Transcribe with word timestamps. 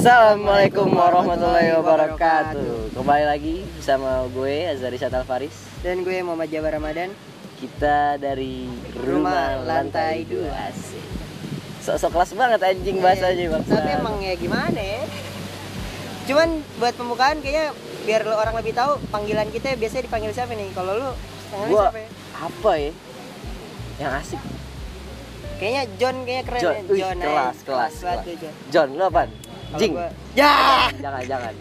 Assalamualaikum 0.00 0.96
warahmatullahi 0.96 1.76
wabarakatuh 1.76 2.96
Kembali 2.96 3.24
lagi 3.28 3.60
bersama 3.76 4.24
gue 4.32 4.72
Azari 4.72 4.96
Satal 4.96 5.28
Faris 5.28 5.52
Dan 5.84 6.08
gue 6.08 6.24
Muhammad 6.24 6.48
Jabar 6.48 6.72
Ramadan 6.72 7.12
Kita 7.60 8.16
dari 8.16 8.64
Rumah 8.96 9.60
Rumah 9.60 9.68
Lantai 9.68 10.24
Lantai 10.24 10.24
2 10.24 10.40
Dua. 10.40 10.56
Asik 10.72 11.04
Sok-sok 11.84 12.16
kelas 12.16 12.32
banget 12.32 12.60
anjing 12.64 12.96
bahasanya 13.04 13.44
bang 13.52 13.62
Tapi 13.68 13.90
emang 14.00 14.16
ya 14.24 14.34
gimana 14.40 14.80
ya 14.80 15.04
Cuman 16.24 16.48
buat 16.80 16.96
pembukaan 16.96 17.44
kayaknya 17.44 17.76
Biar 18.08 18.24
lo 18.24 18.40
orang 18.40 18.56
lebih 18.56 18.72
tahu 18.72 18.96
Panggilan 19.12 19.52
kita 19.52 19.76
biasanya 19.76 20.08
dipanggil 20.08 20.32
siapa 20.32 20.56
nih 20.56 20.72
Kalau 20.72 20.96
lu 20.96 21.12
panggilnya 21.52 21.76
Gua 21.76 21.84
siapa 21.92 22.00
ya? 22.00 22.08
apa 22.40 22.72
ya 22.72 22.92
Yang 24.00 24.12
asik 24.24 24.40
Kayaknya 25.60 25.82
John 26.00 26.16
kayaknya 26.24 26.44
keren 26.48 26.60
John, 26.64 26.72
ya 26.72 26.80
John 26.88 27.16
kelas, 27.20 27.36
aja. 27.52 27.66
kelas, 27.68 27.94
kelas. 28.00 28.18
tuh, 28.24 28.34
John. 28.40 28.54
John, 28.72 28.88
lu 28.96 29.04
apaan? 29.04 29.28
Jing. 29.76 29.92
gua- 29.92 30.12
Ya. 30.32 30.54
Jangan, 30.94 31.22
jangan. 31.24 31.54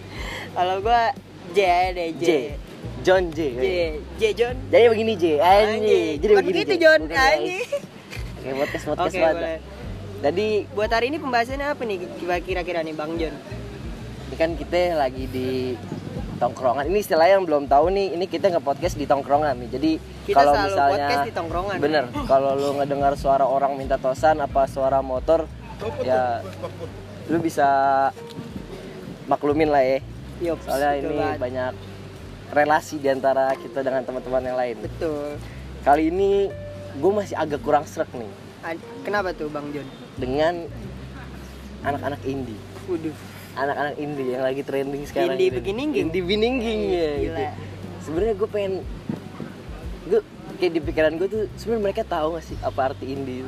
Kalau 0.52 0.76
gua 0.80 1.02
J 1.50 1.60
deh 1.92 2.10
J. 2.16 2.24
J. 2.24 2.32
John 3.00 3.24
J. 3.30 3.40
J. 3.54 3.66
J 4.16 4.24
John. 4.34 4.56
Jadi 4.68 4.86
begini 4.88 5.14
J. 5.14 5.26
Anjing. 5.38 6.16
Jadi 6.18 6.32
Bukan 6.32 6.42
begini 6.42 6.58
begitu 6.58 6.74
J. 6.74 6.82
John. 6.82 7.00
Anjing. 7.06 7.64
Oke, 8.36 8.50
podcast 8.56 8.86
podcast 8.88 9.08
Oke 9.10 9.20
banget. 9.20 9.60
Jadi 10.20 10.48
Buat 10.70 10.92
hari 10.92 11.06
ini 11.08 11.18
pembahasannya 11.18 11.68
apa 11.70 11.82
nih 11.82 11.98
kira-kira 12.44 12.80
nih 12.82 12.94
Bang 12.94 13.16
John? 13.16 13.36
ini 14.30 14.36
kan 14.36 14.54
kita 14.54 14.94
lagi 14.94 15.26
di 15.26 15.74
tongkrongan. 16.38 16.86
Ini 16.86 16.98
istilahnya 16.98 17.34
yang 17.36 17.46
belum 17.46 17.66
tahu 17.66 17.90
nih 17.90 18.14
ini 18.14 18.26
kita 18.26 18.48
nge-podcast 18.50 18.94
di 18.94 19.04
tongkrongan 19.04 19.58
nih. 19.58 19.70
Jadi 19.70 19.92
Kita 20.24 20.38
kalau 20.38 20.54
selalu 20.54 20.70
misalnya 20.70 20.98
podcast 21.02 21.26
di 21.26 21.34
tongkrongan. 21.34 21.76
bener. 21.80 22.04
Kalau 22.30 22.52
lu 22.54 22.70
ngedengar 22.78 23.14
suara 23.16 23.44
orang 23.44 23.74
minta 23.74 23.96
tosan 23.96 24.38
apa 24.38 24.64
suara 24.66 25.02
motor 25.02 25.50
ya 26.00 26.46
lu 27.30 27.38
bisa 27.40 27.68
maklumin 29.26 29.70
lah 29.70 29.82
ya 29.82 30.00
Yup, 30.42 30.58
soalnya 30.64 30.92
ini 30.98 31.14
banget. 31.14 31.38
banyak 31.38 31.74
relasi 32.50 32.96
di 32.98 33.08
antara 33.08 33.54
kita 33.54 33.80
dengan 33.80 34.02
teman-teman 34.02 34.42
yang 34.42 34.58
lain 34.58 34.76
Betul 34.80 35.38
kali 35.82 36.10
ini 36.10 36.50
gue 36.92 37.12
masih 37.12 37.36
agak 37.36 37.62
kurang 37.62 37.86
serak 37.86 38.10
nih 38.12 38.32
Kenapa 39.02 39.32
tuh 39.32 39.48
Bang 39.48 39.70
John? 39.70 39.86
dengan 40.16 40.68
anak-anak 41.82 42.20
indie 42.24 42.60
Waduh 42.86 43.16
anak-anak 43.52 43.96
indie 43.98 44.30
yang 44.30 44.42
lagi 44.42 44.62
trending 44.62 45.04
sekarang 45.06 45.36
Indie 45.36 45.48
ini. 45.48 45.56
beginningging? 45.56 46.04
indie 46.06 46.22
beginningging 46.22 46.82
ya 46.88 47.10
Gila. 47.12 47.20
gitu. 47.20 47.44
sebenarnya 48.02 48.34
gue 48.36 48.50
pengen 48.50 48.74
gue 50.06 50.20
kayak 50.58 50.72
di 50.72 50.82
pikiran 50.82 51.14
gue 51.16 51.28
tuh 51.28 51.44
sebenarnya 51.56 51.84
mereka 51.84 52.04
tahu 52.04 52.34
gak 52.34 52.46
sih 52.46 52.58
apa 52.60 52.80
arti 52.90 53.06
indie? 53.08 53.46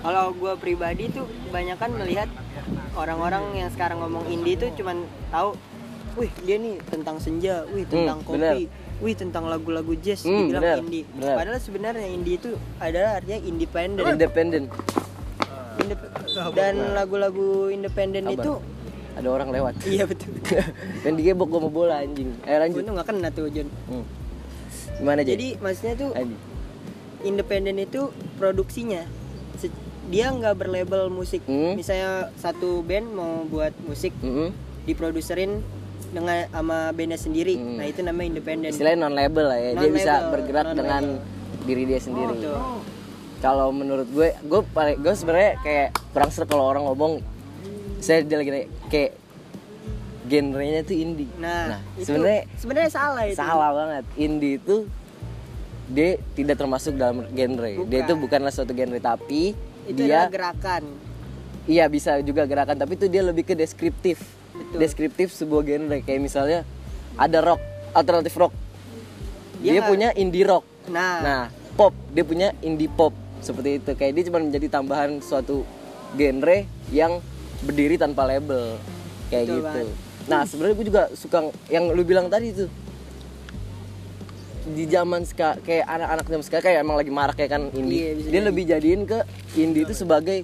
Kalau 0.00 0.32
gue 0.32 0.52
pribadi 0.56 1.08
tuh 1.08 1.28
kebanyakan 1.46 1.90
melihat 1.94 2.28
orang-orang 2.94 3.44
yang 3.54 3.68
sekarang 3.68 4.00
ngomong 4.00 4.24
indie 4.26 4.56
tuh 4.56 4.72
cuman 4.72 5.02
tahu, 5.28 5.52
wih 6.16 6.32
dia 6.40 6.56
nih 6.56 6.80
tentang 6.82 7.16
senja, 7.16 7.68
wih 7.68 7.84
tentang 7.84 8.18
Hmm, 8.18 8.26
kopi, 8.26 8.60
wih 8.98 9.14
tentang 9.14 9.44
lagu-lagu 9.44 9.92
jazz, 9.94 10.22
Hmm, 10.22 10.48
dibilang 10.48 10.62
bener, 10.62 10.78
indie. 10.80 11.04
bener. 11.10 11.36
Padahal 11.36 11.58
sebenarnya 11.58 12.06
indie 12.06 12.36
itu 12.36 12.50
adalah 12.78 13.20
artinya 13.20 13.38
independen. 13.42 14.04
independen 14.06 14.62
Indep- 15.78 16.12
Dan 16.52 16.92
lagu-lagu 16.92 17.68
independen 17.68 18.24
itu, 18.26 18.60
ada 19.12 19.28
orang 19.28 19.48
lewat 19.48 19.74
iya 19.90 20.04
betul. 20.04 20.32
kan 21.02 21.12
digebok 21.12 21.46
gue 21.46 21.60
mau 21.60 21.72
bola 21.74 21.98
anjing 21.98 22.36
ayo 22.42 22.56
lanjut 22.58 22.76
Gue 22.76 22.86
tuh 22.86 22.94
nggak 22.94 23.08
kena 23.08 23.28
tuh 23.30 23.46
John. 23.48 23.68
hmm. 23.88 24.04
gimana 24.96 25.20
jadi 25.20 25.34
Jadi 25.34 25.48
maksudnya 25.58 25.94
tuh 25.94 26.10
anjing 26.12 26.40
independen 27.22 27.76
itu 27.76 28.00
produksinya 28.36 29.02
dia 30.10 30.26
nggak 30.28 30.54
berlabel 30.56 31.06
musik 31.08 31.40
Hmm. 31.44 31.78
misalnya 31.78 32.34
satu 32.34 32.82
band 32.82 33.06
mau 33.08 33.46
buat 33.46 33.70
musik 33.80 34.10
Mm-mm. 34.18 34.50
diproduserin 34.82 35.62
dengan 36.10 36.50
sama 36.50 36.90
bandnya 36.90 37.14
sendiri 37.14 37.54
Hmm. 37.54 37.78
nah 37.78 37.86
itu 37.86 38.02
namanya 38.02 38.34
independen 38.34 38.68
istilahnya 38.68 38.98
non 38.98 39.14
label 39.14 39.46
lah 39.46 39.54
ya 39.54 39.70
dia 39.70 39.76
Non-label, 39.78 39.94
bisa 39.94 40.12
bergerak 40.28 40.66
dengan 40.74 41.02
diri 41.62 41.82
dia 41.84 42.00
sendiri 42.00 42.34
Tuh. 42.36 42.82
kalau 43.38 43.70
menurut 43.70 44.10
gue 44.10 44.34
gue 44.34 44.60
paling 44.68 44.98
gue 44.98 45.14
sebenarnya 45.14 45.52
kayak 45.60 45.88
kurang 46.10 46.30
serak 46.30 46.48
kalau 46.48 46.66
orang 46.66 46.82
ngomong 46.84 47.22
saya 48.00 48.20
dia 48.20 48.36
lagi 48.36 48.50
kayak 48.88 49.14
genrenya 50.26 50.82
tuh 50.82 50.96
indie 50.96 51.30
nah, 51.36 51.74
Nah, 51.74 51.80
sebenarnya 51.98 52.42
sebenarnya 52.54 52.90
salah 52.90 53.22
itu 53.24 53.36
salah 53.36 53.70
banget 53.72 54.04
indie 54.16 54.56
itu 54.56 54.76
dia 55.86 56.10
tidak 56.32 56.54
termasuk 56.56 56.94
dalam 56.94 57.26
genre 57.28 57.66
dia 57.82 57.82
Bukan. 57.82 58.02
itu 58.04 58.12
bukanlah 58.16 58.50
suatu 58.50 58.70
genre 58.70 58.98
tapi 58.98 59.54
itu 59.90 60.00
dia 60.00 60.24
adalah 60.24 60.30
gerakan. 60.30 60.82
Iya 61.66 61.84
bisa 61.86 62.18
juga 62.20 62.42
gerakan 62.44 62.76
tapi 62.76 62.94
itu 62.94 63.06
dia 63.06 63.22
lebih 63.22 63.44
ke 63.44 63.54
deskriptif. 63.54 64.18
Betul. 64.50 64.76
deskriptif 64.78 65.28
sebuah 65.30 65.62
genre 65.62 65.98
kayak 66.00 66.20
misalnya 66.20 66.66
ada 67.14 67.38
rock 67.40 67.62
alternatif 67.90 68.34
rock. 68.34 68.52
Dia 69.58 69.62
dia, 69.62 69.72
nggak- 69.76 69.88
punya 69.88 70.08
indie 70.14 70.42
rock. 70.42 70.64
Nah, 70.88 71.18
nah 71.20 71.42
pop 71.74 71.94
dia 72.10 72.24
punya 72.24 72.48
indie 72.60 72.88
pop. 72.88 73.14
Seperti 73.40 73.78
itu 73.78 73.90
kayak 73.94 74.12
dia 74.14 74.24
cuma 74.26 74.38
menjadi 74.38 74.68
tambahan 74.68 75.20
suatu 75.20 75.62
genre 76.12 76.66
yang 76.90 77.22
berdiri 77.62 77.96
tanpa 77.96 78.26
label. 78.26 78.76
Kayak 79.28 79.44
Betul 79.44 79.54
gitu. 79.54 79.66
banget. 79.66 79.88
nah 80.28 80.44
sebenarnya 80.44 80.74
gue 80.76 80.86
juga 80.86 81.02
suka 81.10 81.38
yang 81.66 81.90
lu 81.90 82.02
bilang 82.02 82.28
tadi 82.28 82.52
tuh 82.52 82.68
di 84.70 84.84
zaman 84.86 85.22
sekarang 85.22 85.58
kayak 85.60 85.84
anak-anak 85.84 86.24
zaman 86.24 86.44
sekarang 86.44 86.64
kayak 86.64 86.78
emang 86.80 86.96
lagi 86.96 87.10
marak 87.10 87.34
kayak 87.34 87.50
kan 87.50 87.62
Iya, 87.64 87.76
indie 87.76 88.00
bisa 88.14 88.26
dia 88.26 88.32
jadi. 88.32 88.46
lebih 88.46 88.64
jadiin 88.66 89.02
ke 89.04 89.18
indie 89.54 89.82
itu 89.82 89.92
sebagai 89.92 90.38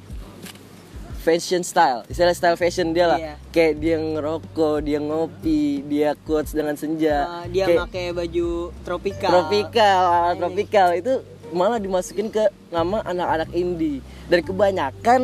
fashion 1.18 1.62
style. 1.62 2.06
Istilah 2.06 2.32
style 2.32 2.54
fashion 2.54 2.90
dia 2.90 3.06
lah. 3.08 3.18
Iya. 3.18 3.34
kayak 3.50 3.74
dia 3.76 3.96
ngerokok 3.96 4.76
dia 4.80 4.98
ngopi 4.98 5.62
dia 5.82 6.14
quotes 6.20 6.52
dengan 6.52 6.74
senja. 6.74 7.16
Nah, 7.24 7.44
dia 7.46 7.64
kayak 7.64 7.80
pakai 7.84 8.04
baju 8.12 8.48
tropikal 8.80 9.30
tropikal 9.32 9.98
ala 10.04 10.28
Ini. 10.28 10.38
tropikal 10.38 10.88
itu 10.92 11.12
malah 11.48 11.78
dimasukin 11.78 12.28
ke 12.28 12.44
nama 12.68 13.02
anak-anak 13.02 13.50
indie. 13.52 13.98
Dan 14.26 14.42
kebanyakan 14.42 15.20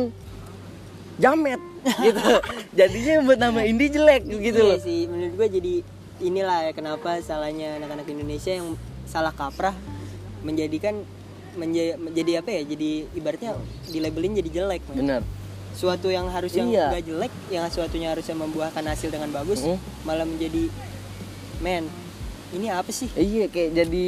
jamet 1.15 1.61
gitu. 2.05 2.31
Jadinya 2.73 3.13
buat 3.21 3.39
nama 3.39 3.59
indie 3.61 3.87
jelek 3.87 4.23
gitu 4.25 4.59
iya 4.59 4.75
loh. 4.75 4.79
sih 4.79 4.99
menurut 5.05 5.33
gua 5.35 5.47
jadi 5.47 5.73
inilah 6.19 6.59
ya 6.61 6.71
kenapa 6.71 7.19
salahnya 7.19 7.75
anak-anak 7.77 8.07
Indonesia 8.07 8.51
yang 8.51 8.75
salah 9.13 9.29
kaprah 9.31 9.77
menjadikan 10.41 11.05
menja- 11.53 11.95
menjadi 11.95 12.41
apa 12.41 12.49
ya 12.51 12.61
jadi 12.65 12.89
ibaratnya 13.13 13.53
dilabelin 13.85 14.33
jadi 14.35 14.49
jelek 14.51 14.81
men. 14.89 14.97
bener 14.97 15.21
suatu 15.73 16.09
yang 16.09 16.25
harus 16.27 16.49
yang 16.51 16.65
Iya. 16.67 16.97
jelek 16.97 17.29
yang 17.49 17.65
suatunya 17.67 18.09
harusnya 18.09 18.33
membuahkan 18.33 18.81
hasil 18.83 19.09
dengan 19.09 19.29
bagus 19.29 19.61
Mhm. 19.61 19.77
malah 20.01 20.25
menjadi 20.25 20.65
men 21.61 21.85
ini 22.51 22.67
apa 22.67 22.89
sih 22.89 23.09
iya 23.13 23.45
kayak 23.45 23.69
jadi 23.75 24.05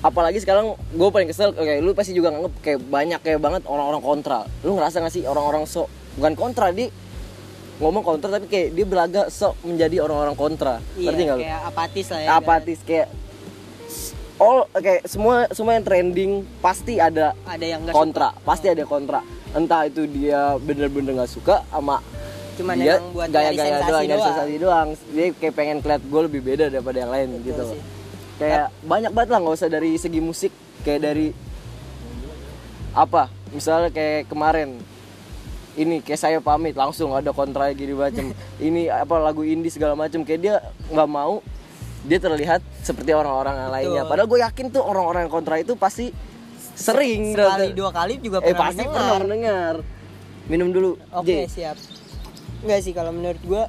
apalagi 0.00 0.38
sekarang 0.38 0.70
gue 0.74 1.08
paling 1.08 1.26
kesel 1.26 1.50
oke 1.50 1.74
lu 1.82 1.90
pasti 1.90 2.12
juga 2.12 2.30
nganggep 2.30 2.54
kayak 2.60 2.80
banyak 2.80 3.20
kayak 3.20 3.40
banget 3.40 3.62
orang-orang 3.66 3.98
kontra 4.00 4.46
lu 4.62 4.74
ngerasa 4.74 5.02
gak 5.02 5.10
sih 5.10 5.26
orang-orang 5.26 5.66
sok 5.66 5.90
bukan 6.14 6.34
kontra 6.34 6.70
di 6.70 6.86
ngomong 7.76 8.00
kontra 8.00 8.30
tapi 8.30 8.46
kayak 8.46 8.68
dia 8.70 8.86
belaga 8.86 9.22
sok 9.28 9.58
menjadi 9.62 10.00
orang-orang 10.00 10.32
kontra 10.32 10.78
iya 10.94 11.10
ngerti 11.10 11.22
nggak 11.24 11.36
lu 11.36 11.42
kayak 11.42 11.62
apatis 11.64 12.06
lah 12.08 12.20
ya 12.20 12.28
apatis 12.32 12.78
kayak 12.82 13.06
all 14.36 14.68
kayak 14.76 15.08
semua 15.08 15.48
semua 15.52 15.76
yang 15.76 15.84
trending 15.84 16.32
pasti 16.60 17.00
ada 17.00 17.32
ada 17.48 17.64
yang 17.64 17.80
enggak 17.84 17.94
kontra. 17.96 18.28
Pasti 18.44 18.66
ada 18.68 18.84
kontra. 18.84 19.20
Entah 19.56 19.88
itu 19.88 20.04
dia 20.04 20.60
bener-bener 20.60 21.16
nggak 21.16 21.32
suka 21.32 21.64
sama 21.72 22.00
Cuman 22.56 22.74
dia 22.80 22.96
emang 22.96 23.12
buat 23.12 23.28
nyari 23.28 23.56
gaya-gaya 23.56 23.78
doang, 23.84 24.04
doang. 24.08 24.24
sensasi 24.24 24.54
doang. 24.56 24.88
Dia 25.12 25.26
kayak 25.36 25.54
pengen 25.54 25.78
keliat 25.84 26.02
gue 26.02 26.20
lebih 26.24 26.40
beda 26.40 26.64
daripada 26.72 26.98
yang 27.04 27.12
lain 27.12 27.28
gitu 27.44 27.62
sih. 27.76 27.80
kayak 28.36 28.68
banyak 28.84 29.16
banget 29.16 29.30
lah 29.32 29.38
nggak 29.40 29.56
usah 29.56 29.68
dari 29.72 29.96
segi 29.96 30.20
musik 30.20 30.52
kayak 30.84 31.00
dari 31.04 31.32
apa? 32.96 33.28
Misalnya 33.52 33.88
kayak 33.92 34.28
kemarin 34.28 34.80
ini 35.76 36.00
kayak 36.00 36.20
saya 36.20 36.38
pamit 36.40 36.72
langsung 36.72 37.12
ada 37.12 37.32
kontra 37.36 37.68
gini 37.76 37.92
macam. 37.92 38.32
Ini 38.56 38.88
apa 38.88 39.20
lagu 39.20 39.44
indie 39.44 39.68
segala 39.68 39.92
macam. 39.92 40.24
Kayak 40.24 40.40
dia 40.40 40.54
nggak 40.88 41.08
mau 41.08 41.44
dia 42.02 42.18
terlihat 42.18 42.60
seperti 42.78 43.10
orang-orang 43.10 43.56
lainnya 43.66 44.04
padahal 44.04 44.26
gue 44.26 44.40
yakin 44.40 44.66
tuh 44.68 44.82
orang-orang 44.82 45.24
yang 45.24 45.32
kontra 45.32 45.56
itu 45.56 45.72
pasti 45.74 46.12
sering 46.74 47.32
sekali 47.32 47.72
dua 47.72 47.90
kali 47.90 48.18
juga 48.18 48.38
eh 48.38 48.50
pernah 48.50 48.60
pasti 48.62 48.76
mendengar. 48.78 49.00
pernah 49.00 49.16
mendengar 49.18 49.74
minum 50.46 50.68
dulu 50.68 50.90
Oke 51.10 51.34
J. 51.42 51.48
siap. 51.48 51.76
Enggak 52.58 52.80
sih 52.80 52.92
kalau 52.92 53.10
menurut 53.10 53.40
gua 53.42 53.64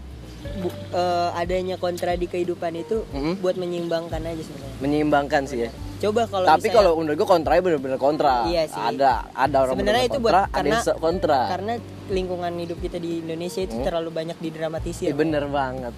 bu- 0.58 0.76
eh, 0.92 1.30
adanya 1.34 1.76
kontra 1.76 2.14
di 2.14 2.26
kehidupan 2.26 2.72
itu 2.76 3.02
Mhm. 3.08 3.40
buat 3.40 3.56
menyeimbangkan 3.56 4.22
aja 4.22 4.38
sebenarnya. 4.40 4.78
menyeimbangkan 4.80 5.42
sih 5.44 5.60
ya 5.60 5.72
Coba 5.98 6.30
kalau 6.30 6.46
tapi 6.46 6.62
misalnya- 6.62 6.76
kalau 6.78 6.92
menurut 6.96 7.18
gue 7.18 7.26
kontra 7.28 7.54
bener-bener 7.58 7.98
kontra 7.98 8.46
Iya 8.46 8.64
sih. 8.66 8.78
ada 8.78 9.26
ada 9.28 9.56
orang 9.58 9.74
Sebenarnya 9.74 10.04
itu 10.06 10.20
buat- 10.20 10.30
kontra, 10.30 10.42
ada 10.46 10.54
karena- 10.54 10.84
sok 10.84 10.98
kontra 11.00 11.40
karena 11.50 11.74
lingkungan 12.08 12.54
hidup 12.56 12.78
kita 12.78 12.98
di 12.98 13.12
Indonesia 13.20 13.62
itu 13.62 13.76
terlalu 13.82 14.10
banyak 14.12 14.38
didramatisir. 14.38 15.10
Iya 15.10 15.16
bener 15.16 15.48
banget 15.48 15.94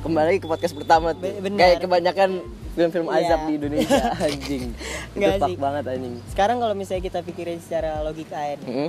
kembali 0.00 0.38
ke 0.38 0.46
podcast 0.46 0.72
pertama 0.72 1.12
tuh. 1.12 1.22
Be- 1.24 1.38
bener. 1.40 1.58
kayak 1.58 1.76
kebanyakan 1.80 2.30
film-film 2.70 3.06
Iya. 3.06 3.18
azab 3.20 3.40
di 3.44 3.52
Indonesia. 3.54 4.02
Anjing. 4.26 4.64
Itu 4.70 5.16
Nggak 5.16 5.34
fuck 5.36 5.56
banget 5.58 5.84
anjing. 5.88 6.14
Sekarang 6.28 6.56
kalau 6.56 6.72
misalnya 6.72 7.02
kita 7.02 7.18
pikirin 7.20 7.58
secara 7.58 7.98
logika 8.00 8.38
ya, 8.38 8.54
nih, 8.56 8.66
Mm-mm. 8.66 8.88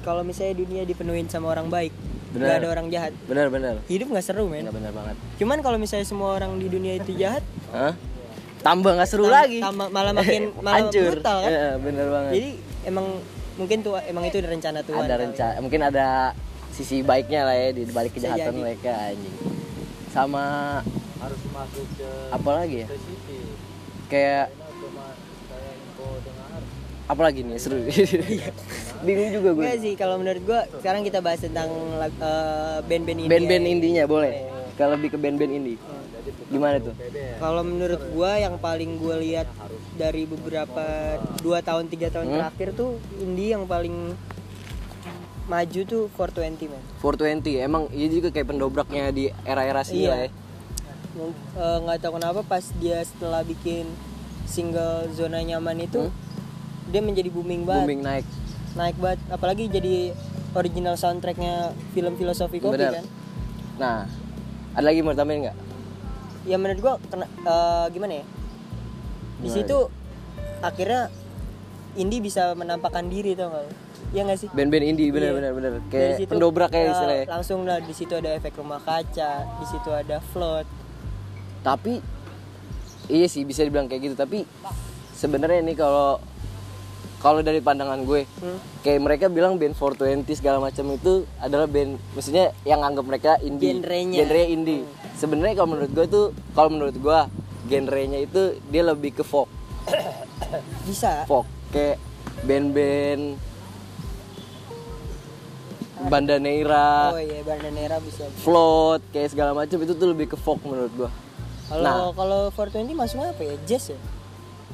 kalau 0.00 0.22
misalnya 0.22 0.54
dunia 0.56 0.82
dipenuhin 0.82 1.26
sama 1.26 1.50
orang 1.50 1.68
baik, 1.68 1.92
Benar. 2.30 2.40
nggak 2.40 2.56
ada 2.56 2.68
orang 2.70 2.86
jahat 2.88 3.12
benar 3.24 3.46
benar. 3.48 3.74
hidup 3.86 4.08
nggak 4.08 4.22
seru 4.22 4.46
men. 4.46 4.64
Nggak 4.64 4.76
benar 4.76 4.92
banget. 4.94 5.16
Cuman 5.36 5.58
kalau 5.60 5.76
misalnya 5.76 6.06
semua 6.06 6.32
orang 6.32 6.56
di 6.56 6.66
dunia 6.66 6.94
itu 6.94 7.12
jahat 7.12 7.44
Hah? 7.68 7.92
tambah 8.60 8.92
nggak 8.94 9.08
seru 9.08 9.26
tam- 9.26 9.36
lagi. 9.36 9.58
tambah- 9.58 9.90
malah 9.90 10.12
makin 10.12 10.42
malah 10.64 10.76
hancur. 10.80 11.12
brutal 11.12 11.36
kan? 11.40 11.50
Iya, 11.50 11.68
bener 11.76 12.06
banget. 12.08 12.32
Jadi 12.32 12.50
emang 12.82 13.06
mungkin 13.56 13.78
tuh 13.80 13.92
emang 14.00 14.24
itu 14.24 14.38
rencana 14.38 14.80
Tuhan 14.80 15.04
ada 15.04 15.12
kali. 15.12 15.22
rencana 15.26 15.52
mungkin 15.60 15.80
ada 15.82 16.06
sisi 16.70 17.02
baiknya 17.02 17.44
lah 17.44 17.52
ya 17.52 17.68
di 17.70 17.84
balik 17.84 18.16
kejahatan 18.16 18.56
mereka 18.56 18.88
anjing 19.10 19.36
sama 20.10 20.44
harus 21.20 21.40
masuk 21.50 21.86
ke 21.94 22.10
apa 22.30 22.50
lagi 22.50 22.76
ya? 22.82 22.88
City. 22.90 23.38
Kayak 24.06 24.46
kayak 25.46 25.74
info 25.76 26.06
dengar 26.20 26.60
apa 27.06 27.22
lagi 27.22 27.40
nih 27.42 27.58
seru. 27.58 27.78
Bingung 29.06 29.30
juga 29.32 29.48
gue. 29.52 29.62
Enggak 29.64 29.78
sih 29.80 29.92
kalau 29.94 30.16
menurut 30.18 30.42
gua 30.44 30.60
sekarang 30.78 31.02
kita 31.02 31.18
bahas 31.18 31.40
tentang 31.40 31.70
eh, 32.00 32.78
band-band 32.84 33.18
ini 33.18 33.28
band-band 33.28 33.64
indinya 33.64 34.04
boleh. 34.04 34.32
Kalau 34.74 34.96
lebih 34.96 35.12
ke 35.12 35.18
band-band 35.20 35.52
indie. 35.52 35.78
Gimana 36.48 36.76
tuh? 36.80 36.94
Kalau 37.38 37.62
menurut 37.62 38.00
gua 38.10 38.36
yang 38.36 38.56
paling 38.56 38.98
gua 38.98 39.16
lihat 39.16 39.48
dari 39.94 40.24
beberapa 40.24 41.16
dua 41.38 41.60
tahun 41.60 41.86
tiga 41.86 42.08
tahun 42.08 42.26
Hmm? 42.26 42.36
terakhir 42.40 42.68
tuh 42.74 42.90
indie 43.16 43.52
yang 43.52 43.64
paling 43.64 44.16
maju 45.46 45.80
tuh 45.82 46.02
420 46.12 46.68
man. 46.68 46.82
420 47.00 47.58
emang 47.60 47.82
iya 47.90 48.06
juga 48.06 48.28
kayak 48.28 48.48
pendobraknya 48.48 49.10
di 49.10 49.28
era-era 49.42 49.80
sini 49.80 50.04
Iya. 50.04 50.10
lah 50.10 50.18
ya 50.20 50.30
eh, 51.56 51.78
nggak 51.80 51.98
tahu 52.00 52.12
kenapa 52.16 52.40
pas 52.42 52.64
dia 52.76 53.02
setelah 53.02 53.42
bikin 53.42 53.84
single 54.44 55.10
zona 55.10 55.40
nyaman 55.40 55.80
itu 55.80 56.10
dia 56.86 56.98
menjadi 56.98 57.28
booming 57.28 57.62
banget, 57.62 57.76
Hmm? 57.76 57.86
booming 57.86 58.02
naik 58.02 58.26
naik 58.72 58.96
banget. 58.96 59.20
Apalagi 59.28 59.64
jadi 59.66 60.14
original 60.52 60.94
soundtracknya 60.94 61.70
film 61.90 62.14
filosofi 62.14 62.58
kopi 62.58 62.74
Benar. 62.76 62.98
kan. 62.98 63.06
nah 63.76 63.98
ada 64.72 64.84
lagi 64.84 65.00
mau 65.00 65.14
tambahin 65.14 65.46
nggak 65.46 65.58
Ya 66.40 66.56
menurut 66.56 66.80
gua 66.80 66.94
kena, 67.04 67.26
eh, 67.26 67.86
gimana 67.90 68.12
ya? 68.16 68.24
Di 69.40 69.48
situ 69.50 69.76
akhirnya 70.60 71.12
indie 71.94 72.18
bisa 72.18 72.54
menampakkan 72.54 73.06
diri 73.06 73.34
tau 73.34 73.50
gak? 73.50 73.66
Iya 74.10 74.22
gak 74.24 74.38
sih? 74.38 74.48
band-band 74.50 74.84
indie 74.84 75.08
bener 75.08 75.30
Iya. 75.30 75.36
bener 75.36 75.52
bener 75.52 75.72
Dari 75.72 75.86
kayak 75.88 76.14
situ, 76.18 76.30
pendobrak 76.30 76.68
kayak 76.68 76.82
eh, 76.82 76.92
istilahnya 76.92 77.24
langsung 77.28 77.60
lah 77.62 77.78
di 77.78 77.92
situ 77.92 78.12
ada 78.12 78.30
efek 78.32 78.52
rumah 78.54 78.80
kaca, 78.80 79.30
di 79.56 79.66
situ 79.66 79.88
ada 79.88 80.18
float. 80.26 80.66
tapi 81.60 82.00
iya 83.06 83.26
sih 83.26 83.42
bisa 83.42 83.60
dibilang 83.60 83.84
kayak 83.84 84.02
gitu 84.02 84.16
tapi 84.16 84.48
sebenarnya 85.12 85.60
ini 85.60 85.74
kalau 85.74 86.16
kalau 87.18 87.38
dari 87.38 87.60
pandangan 87.60 88.00
gue 88.00 88.24
Hmm. 88.40 88.56
kayak 88.80 88.98
mereka 88.98 89.24
bilang 89.28 89.54
band 89.54 89.74
420 89.74 90.24
segala 90.32 90.56
macam 90.58 90.88
itu 90.88 91.12
adalah 91.36 91.66
band 91.66 92.00
maksudnya 92.10 92.56
yang 92.64 92.80
anggap 92.80 93.04
mereka 93.04 93.36
indie 93.40 93.76
Genrenya. 93.76 94.24
genre 94.24 94.42
indie 94.42 94.82
sebenarnya 95.14 95.54
kalau 95.54 95.68
menurut 95.70 95.92
gue 95.92 96.06
tuh 96.08 96.26
kalau 96.50 96.68
menurut 96.68 96.96
gue 96.96 97.18
genrenya 97.68 98.18
itu 98.20 98.40
dia 98.66 98.82
lebih 98.82 99.12
ke 99.12 99.22
folk 99.22 99.52
Bisa. 100.82 101.22
folk 101.24 101.44
kayak 101.70 102.00
band-band 102.42 103.36
Bandaneira, 106.02 107.12
Oh 107.12 107.18
iya, 107.18 107.42
Bandanera 107.42 107.96
bisa. 107.98 108.24
float 108.38 109.04
kayak 109.10 109.28
segala 109.28 109.52
macam 109.52 109.76
itu 109.76 109.92
tuh 109.92 110.08
lebih 110.08 110.26
ke 110.26 110.36
folk 110.36 110.62
menurut 110.62 110.92
gue 110.96 111.10
Kalau 111.68 111.82
Nah. 111.82 112.10
kalau 112.10 112.40
420 112.50 112.94
masuknya 112.94 113.28
apa 113.28 113.42
ya? 113.42 113.54
Jazz 113.62 113.90
ya? 113.90 113.98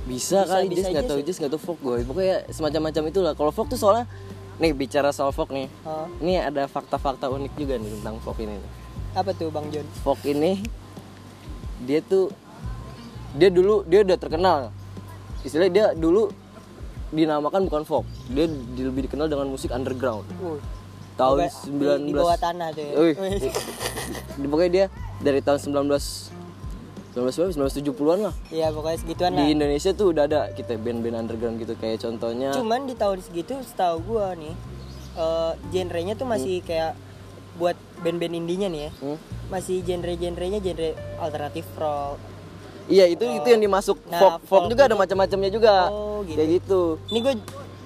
bisa, 0.04 0.40
Bisa- 0.40 0.46
kali 0.46 0.64
bisa 0.68 0.76
jazz 0.78 0.86
nggak 0.88 1.02
jazz 1.02 1.10
tahu. 1.10 1.18
ya? 1.18 1.24
jazz 1.24 1.36
nggak 1.36 1.50
tahu 1.50 1.62
folk 1.64 1.80
gue 1.80 1.96
pokoknya 2.04 2.36
semacam-macam 2.48 3.02
itulah. 3.06 3.32
Kalau 3.32 3.50
folk 3.50 3.66
tuh 3.66 3.76
soalnya 3.76 4.06
nih 4.56 4.72
bicara 4.72 5.10
soal 5.10 5.28
folk 5.30 5.50
nih. 5.50 5.66
Oh, 5.82 6.06
ini 6.18 6.38
ada 6.38 6.64
fakta-fakta 6.64 7.26
unik 7.26 7.52
juga 7.54 7.74
nih 7.74 7.90
tentang 7.92 8.16
folk 8.18 8.38
ini 8.38 8.56
apa 9.12 9.32
tuh 9.32 9.48
Bang 9.48 9.68
John? 9.68 9.84
folk 9.98 10.20
ini 10.22 10.60
dia 11.82 12.00
tuh 12.00 12.28
dia 13.32 13.48
dulu 13.48 13.82
dia 13.82 14.00
udah 14.02 14.14
terkenal. 14.14 14.60
Istilahnya 15.42 15.70
dia 15.70 15.86
dulu 15.92 16.32
dinamakan 17.08 17.64
bukan 17.64 17.82
folk. 17.82 18.04
Dia 18.26 18.44
di- 18.44 18.82
lebih 18.82 19.04
dikenal 19.04 19.26
dengan 19.26 19.46
musik 19.46 19.68
underground. 19.68 20.24
Uh, 20.38 20.56
tahun 21.16 21.36
di, 21.38 21.48
di 21.98 22.12
19 22.12 22.14
bawah 22.14 22.38
tanah 22.38 22.68
tuh 22.70 22.82
ya. 22.82 22.92
Wih, 22.94 23.14
di- 23.42 23.54
di- 24.36 24.48
pokoknya 24.48 24.70
dia 24.70 24.86
dari 25.18 25.40
tahun 25.40 25.58
19 25.58 25.88
19 27.16 27.56
1970-an 27.56 28.18
lah 28.22 28.34
Iya, 28.50 28.68
pokoknya 28.70 28.98
segituan 28.98 29.32
lah. 29.32 29.40
di 29.40 29.44
Indonesia 29.50 29.90
tuh 29.90 30.12
udah 30.12 30.24
ada 30.26 30.40
kita 30.52 30.76
band-band 30.76 31.16
underground 31.18 31.56
gitu 31.56 31.72
kayak 31.74 31.98
contohnya 31.98 32.52
Cuman 32.52 32.84
di 32.84 32.92
tahun 32.92 33.18
segitu 33.18 33.56
setahu 33.62 34.04
gua 34.06 34.32
nih 34.34 34.52
eh 35.14 35.52
genrenya 35.70 36.12
tuh 36.12 36.24
masih 36.24 36.60
kayak 36.60 36.92
buat 37.56 37.72
band-band 37.98 38.36
indinya 38.36 38.68
nih 38.68 38.80
ya. 38.82 38.90
Hmm? 39.00 39.16
Masih 39.48 39.80
genre-genrenya 39.80 40.60
genre 40.60 40.92
alternatif 41.16 41.64
rock. 41.74 42.20
iya 42.86 43.08
itu 43.08 43.24
itu 43.24 43.48
yang 43.48 43.58
dimasuk 43.60 43.96
Nah, 44.04 44.20
folk 44.20 44.32
folk 44.36 44.46
folk 44.46 44.64
juga 44.68 44.84
ada 44.84 44.92
itu- 44.92 45.00
macam-macamnya 45.00 45.50
juga 45.50 45.74
Oh, 45.88 46.20
gitu. 46.22 46.36
kayak 46.36 46.50
gitu 46.54 46.80
Ini 47.08 47.18
gue 47.18 47.34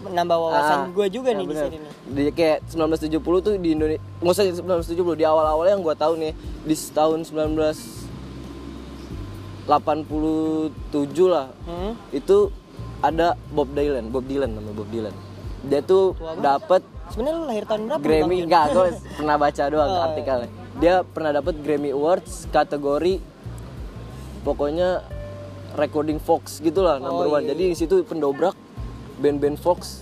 nambah 0.03 0.37
wawasan 0.39 0.79
Ah, 0.79 0.89
gua 0.89 1.07
juga 1.07 1.31
nah, 1.31 1.37
nih 1.37 1.45
di 1.45 1.51
bener. 1.51 1.65
sini 1.67 1.77
nih. 1.79 1.93
Di 2.09 2.33
kayak 2.33 2.59
1970 2.67 3.21
tuh 3.39 3.53
di 3.55 3.71
Indonesia, 3.71 4.01
nggak 4.19 4.33
usah 4.33 4.45
1970 4.47 5.13
di 5.15 5.25
awal-awalnya 5.25 5.73
yang 5.75 5.83
gua 5.83 5.93
tahu 5.93 6.17
nih 6.17 6.33
di 6.63 6.75
tahun 6.89 7.21
1987 7.23 8.09
lah 11.27 11.47
Hmm? 11.63 11.93
itu 12.11 12.51
ada 13.01 13.33
Bob 13.49 13.69
Dylan, 13.71 14.09
Bob 14.09 14.25
Dylan 14.25 14.51
namanya 14.51 14.75
Bob 14.75 14.89
Dylan. 14.89 15.15
Dia 15.63 15.81
tuh 15.81 16.13
dapat 16.39 16.81
Sebenarnya 17.11 17.37
lu 17.37 17.45
lahir 17.45 17.65
tahun 17.67 17.81
berapa? 17.85 18.01
Grammy 18.01 18.37
enggak, 18.41 18.65
gue 18.71 18.87
pernah 19.15 19.37
baca 19.37 19.63
doang 19.67 19.91
Oh, 19.91 20.07
artikelnya. 20.07 20.49
Dia 20.79 20.95
pernah 21.03 21.31
dapat 21.35 21.55
Grammy 21.59 21.91
Awards 21.91 22.47
kategori 22.49 23.19
pokoknya 24.41 25.03
recording 25.75 26.17
Fox 26.17 26.59
gitulah 26.59 26.97
number 26.97 27.27
Oh, 27.27 27.35
one. 27.35 27.45
iya, 27.45 27.53
Jadi 27.53 27.63
di 27.67 27.77
situ 27.77 28.01
pendobrak 28.03 28.55
band-band 29.21 29.61
Fox 29.61 30.01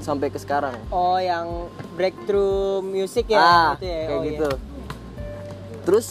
sampai 0.00 0.28
ke 0.32 0.38
sekarang. 0.40 0.76
Oh, 0.92 1.16
yang 1.16 1.68
breakthrough 1.96 2.84
music 2.84 3.32
ya 3.32 3.40
ah, 3.40 3.70
gitu 3.76 3.86
ya. 3.88 4.00
kayak 4.06 4.10
oh, 4.12 4.22
gitu. 4.24 4.48
Iya. 4.48 4.58
Terus 5.88 6.08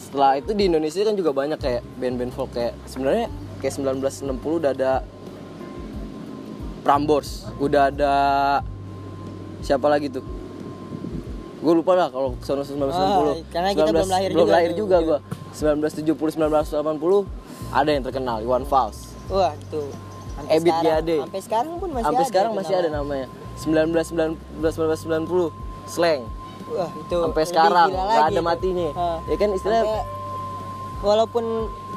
setelah 0.00 0.38
itu 0.40 0.52
di 0.56 0.64
Indonesia 0.68 1.02
kan 1.04 1.16
juga 1.18 1.30
banyak 1.36 1.58
kayak 1.60 1.82
band-band 2.00 2.32
folk 2.32 2.54
kayak 2.54 2.72
sebenarnya 2.88 3.26
kayak 3.60 3.74
1960 3.74 4.60
udah 4.62 4.70
ada 4.72 4.92
Prambors, 6.86 7.42
udah 7.58 7.90
ada 7.90 8.14
siapa 9.58 9.90
lagi 9.90 10.06
tuh? 10.06 10.22
Gue 11.58 11.74
lupa 11.74 11.98
lah 11.98 12.14
kalau 12.14 12.38
sono 12.46 12.62
1960. 12.62 12.94
Ah, 12.94 13.34
karena 13.50 13.68
kita 13.74 13.90
belum 13.90 14.06
lahir 14.06 14.30
belum 14.30 14.46
juga 14.46 14.54
lahir 14.54 14.70
tuh. 14.70 14.78
juga 14.78 14.96
gua. 15.02 15.18
1970 15.50 16.14
1980 16.14 17.74
ada 17.74 17.90
yang 17.90 18.04
terkenal 18.06 18.36
Iwan 18.38 18.62
Fals. 18.62 19.10
Wah, 19.26 19.50
itu. 19.58 19.82
Sampai 20.36 20.52
Ebit 20.54 20.68
sekarang- 20.70 20.84
GAD. 21.00 21.10
Sampai 21.18 21.40
sekarang 21.42 21.72
pun 21.76 21.88
masih 21.90 22.04
Sampai 22.04 22.20
ada. 22.20 22.28
sekarang 22.28 22.52
masih 22.54 22.74
ada 22.74 22.88
namanya. 22.92 23.26
1990 23.56 25.48
slang. 25.86 26.22
Wah, 26.66 26.90
itu. 26.92 27.16
Sampai 27.16 27.44
sekarang 27.44 27.88
nggak 27.90 28.26
ada 28.26 28.34
itu. 28.34 28.42
matinya. 28.42 28.88
Ah. 28.92 29.18
Ya 29.24 29.36
kan 29.36 29.50
istilah 29.50 29.82
Sampai- 29.82 30.06
walaupun 30.98 31.44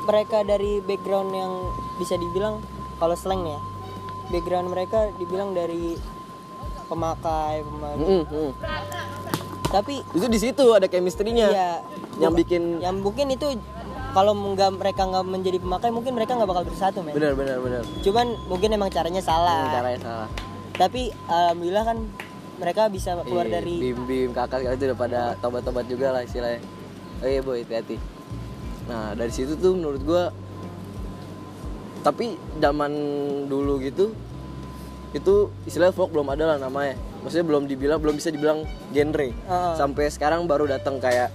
mereka 0.02 0.42
dari 0.42 0.80
background 0.80 1.32
yang 1.32 1.52
bisa 1.96 2.16
dibilang 2.16 2.62
kalau 2.96 3.14
slang 3.14 3.44
ya 3.44 3.60
background 4.30 4.68
mereka 4.68 5.10
dibilang 5.16 5.52
dari 5.52 5.98
pemakai 6.86 7.62
pemakai 7.62 7.98
Mm, 8.00 8.24
mm. 8.26 8.52
tapi 9.68 10.02
itu 10.10 10.26
di 10.26 10.40
situ 10.40 10.66
ada 10.70 10.86
chemistry-nya. 10.86 11.48
ya 11.48 11.72
yang 12.18 12.34
bu- 12.34 12.40
bikin 12.40 12.64
yang 12.80 12.98
mungkin 12.98 13.30
itu 13.30 13.54
kalau 14.10 14.34
nggak 14.34 14.70
mereka 14.74 15.02
nggak 15.04 15.26
menjadi 15.26 15.58
pemakai 15.58 15.90
mungkin 15.90 16.12
mereka 16.14 16.34
nggak 16.34 16.50
bakal 16.50 16.64
bersatu 16.64 17.00
men 17.00 17.14
benar 17.14 17.34
benar 17.34 17.58
benar. 17.58 17.82
cuman 18.02 18.28
mungkin 18.46 18.70
emang 18.72 18.90
caranya 18.90 19.22
salah 19.22 19.64
Hmm, 19.64 19.74
caranya 19.74 20.00
salah. 20.00 20.28
tapi 20.74 21.02
alhamdulillah 21.26 21.86
kan 21.86 21.98
mereka 22.58 22.82
bisa 22.88 23.16
keluar 23.24 23.46
Iya, 23.46 23.54
dari 23.56 23.76
bim 23.80 24.00
bim 24.04 24.30
kakak 24.32 24.62
kakak 24.62 24.74
itu 24.76 24.84
udah 24.86 24.98
pada 24.98 25.20
tobat-tobat 25.40 25.86
juga 25.86 26.12
lah 26.12 26.22
istilahnya 26.22 26.60
oh 27.20 27.28
iya 27.28 27.40
boy 27.40 27.60
hati-hati 27.60 27.96
nah 28.86 29.14
dari 29.14 29.30
situ 29.30 29.54
tuh 29.56 29.72
menurut 29.72 30.02
gua 30.02 30.24
tapi 32.00 32.34
zaman 32.58 32.92
dulu 33.46 33.78
gitu 33.80 34.16
itu 35.12 35.34
istilah 35.64 35.90
folk 35.90 36.10
belum 36.10 36.30
ada 36.30 36.46
lah 36.48 36.58
namanya 36.60 36.96
maksudnya 37.20 37.44
belum 37.44 37.64
dibilang 37.66 38.00
belum 38.00 38.16
bisa 38.16 38.30
dibilang 38.30 38.64
genre 38.90 39.30
Heeh. 39.30 39.74
sampai 39.76 40.06
sekarang 40.08 40.46
baru 40.46 40.66
datang 40.66 40.98
kayak 40.98 41.30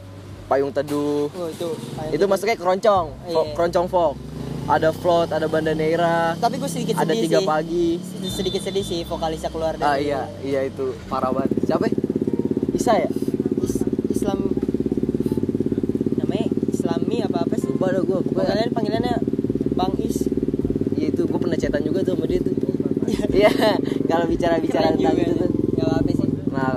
payung 0.44 0.70
teduh. 0.70 1.28
Oh, 1.30 1.48
itu 1.48 1.68
itu 2.10 2.24
masuknya 2.24 2.54
keroncong 2.54 3.06
Iya. 3.24 3.52
keroncong 3.52 3.86
folk 3.86 4.16
ada 4.64 4.88
float 4.90 5.28
ada 5.28 5.44
bandaneira 5.44 6.32
tapi 6.34 6.56
gue 6.56 6.66
sedikit 6.66 6.96
ada 6.96 7.10
sedih 7.10 7.22
tiga 7.22 7.38
sih. 7.38 7.46
pagi. 7.46 7.88
Sedikit 8.26 8.60
sedih 8.60 8.80
sih 8.82 9.00
vokalisnya 9.02 9.48
keluar 9.48 9.74
dari 9.74 9.84
ah 9.84 9.96
iya 9.96 10.20
iya 10.40 10.60
itu 10.64 10.96
parah 11.04 11.28
banget. 11.30 11.52
Siapa? 11.64 11.84
Ya? 11.84 11.92
Isa 12.72 12.92
ya? 12.98 13.08
Is- 13.58 13.84
Islam 14.10 14.52
namanya 16.14 16.46
Islami 16.66 17.16
apa 17.20 17.38
apa 17.40 17.54
sih? 17.54 17.68
Lupa 17.68 17.88
dah 17.90 18.02
gue 18.02 18.18
pokoknya. 18.22 18.48
Kalian 18.50 18.70
panggilannya 18.70 19.14
Bang 19.74 19.92
Is. 19.98 20.28
Iya 20.94 21.06
itu 21.08 21.22
gue 21.22 21.38
pernah 21.38 21.56
cetan 21.56 21.82
juga 21.82 22.00
tuh 22.02 22.14
sama 22.14 22.24
dia 22.24 22.40
tuh. 22.40 22.52
Iya 23.34 23.50
kalau 24.10 24.24
bicara 24.24 24.56
bicara 24.56 24.88
Keren 24.88 24.96
tentang 24.96 25.12
juga 25.12 25.24
itu 25.26 25.34
tuh. 25.36 25.50
Nggak 25.74 25.86
apa-apa 25.86 26.10
sih. 26.14 26.28
Nah 26.48 26.74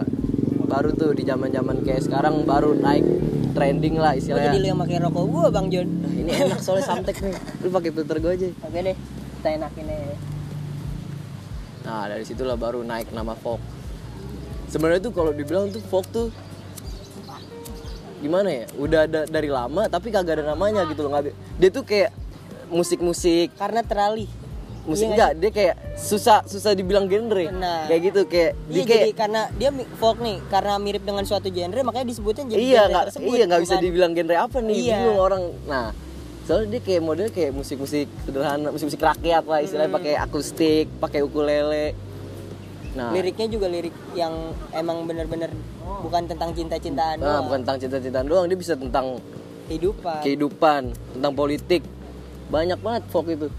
baru 0.78 0.94
tuh 0.94 1.10
di 1.18 1.26
zaman 1.26 1.50
zaman 1.50 1.82
kayak 1.82 2.06
sekarang 2.06 2.46
baru 2.46 2.78
naik 2.78 3.02
trending 3.58 3.98
lah 3.98 4.14
Gua 4.14 4.22
jadi 4.22 4.30
lu 4.30 4.38
istilahnya 4.38 4.70
yang 4.70 4.80
pakai 4.86 4.98
rokok 5.02 5.26
gua 5.26 5.46
bang 5.50 5.68
John 5.74 5.90
Nah, 5.90 6.14
ini 6.14 6.32
enak 6.46 6.60
soalnya 6.62 6.86
samtek 6.86 7.18
nih. 7.18 7.34
Lu 7.66 7.68
pakai 7.74 7.90
filter 7.90 8.18
gue 8.22 8.32
aja. 8.38 8.48
Oke 8.62 8.80
deh 8.86 8.96
kita 9.38 9.50
enakin 9.58 9.86
aja. 9.90 10.16
Nah 11.82 12.04
dari 12.06 12.24
situlah 12.30 12.58
baru 12.58 12.86
naik 12.86 13.10
nama 13.10 13.34
folk 13.34 13.62
sebenarnya 14.70 15.10
tuh 15.10 15.14
kalau 15.18 15.32
dibilang 15.34 15.74
tuh 15.74 15.82
folk 15.82 16.06
tuh 16.14 16.30
gimana 18.22 18.50
ya? 18.50 18.66
Udah 18.78 19.10
ada 19.10 19.26
dari 19.26 19.50
lama 19.50 19.90
tapi 19.90 20.14
kagak 20.14 20.42
ada 20.42 20.54
namanya 20.54 20.86
gitu 20.86 21.02
loh. 21.06 21.18
Nggak 21.18 21.34
dia 21.34 21.70
tuh 21.74 21.82
kayak 21.82 22.14
musik-musik. 22.70 23.50
Karena 23.58 23.82
teralih 23.82 24.30
musik 24.88 25.04
Iya 25.04 25.14
enggak 25.14 25.32
dia 25.38 25.52
kayak 25.52 25.76
susah 25.94 26.40
susah 26.48 26.72
dibilang 26.72 27.06
genre. 27.06 27.46
Nah. 27.52 27.86
kayak 27.86 28.02
gitu 28.08 28.22
kayak 28.26 28.52
Iya 28.56 28.72
dia 28.72 28.80
jadi 28.80 28.88
kayak 29.04 29.16
karena 29.20 29.42
dia 29.54 29.70
folk 30.00 30.18
nih 30.18 30.38
karena 30.48 30.74
mirip 30.80 31.04
dengan 31.04 31.24
suatu 31.28 31.52
genre 31.52 31.80
makanya 31.84 32.08
disebutnya 32.08 32.44
jadi 32.48 32.58
iya 32.58 32.74
genre 32.80 32.90
nggak 32.90 33.06
tersebut, 33.12 33.28
iya 33.30 33.44
nggak 33.46 33.62
bisa 33.62 33.76
dibilang 33.78 34.12
genre 34.12 34.36
apa 34.40 34.58
nih 34.58 34.76
Iya. 34.80 34.96
bingung 34.98 35.20
orang. 35.20 35.44
Nah 35.68 35.88
soalnya 36.48 36.68
dia 36.72 36.82
kayak 36.82 37.02
model 37.04 37.28
kayak 37.28 37.52
musik-musik 37.52 38.08
sederhana 38.24 38.72
musik-musik 38.72 39.04
rakyat 39.04 39.44
lah 39.44 39.60
istilahnya 39.60 39.92
Hmm. 39.92 40.00
pakai 40.00 40.14
akustik 40.16 40.88
pakai 40.98 41.20
ukulele. 41.20 41.92
Nah. 42.96 43.12
Liriknya 43.12 43.46
juga 43.46 43.68
lirik 43.68 43.94
yang 44.16 44.34
emang 44.72 45.04
bener-bener 45.04 45.52
bukan 46.00 46.24
tentang 46.26 46.50
cinta-cintaan 46.50 47.20
nah, 47.20 47.38
doang. 47.38 47.44
bukan 47.46 47.60
tentang 47.62 47.78
cinta-cintaan 47.78 48.26
doang 48.26 48.46
dia 48.48 48.56
bisa 48.56 48.74
tentang 48.74 49.20
kehidupan. 49.68 50.20
kehidupan 50.24 50.82
tentang 51.14 51.34
politik. 51.36 51.84
Banyak 52.48 52.80
banget 52.80 53.04
folk 53.12 53.28
itu 53.28 53.52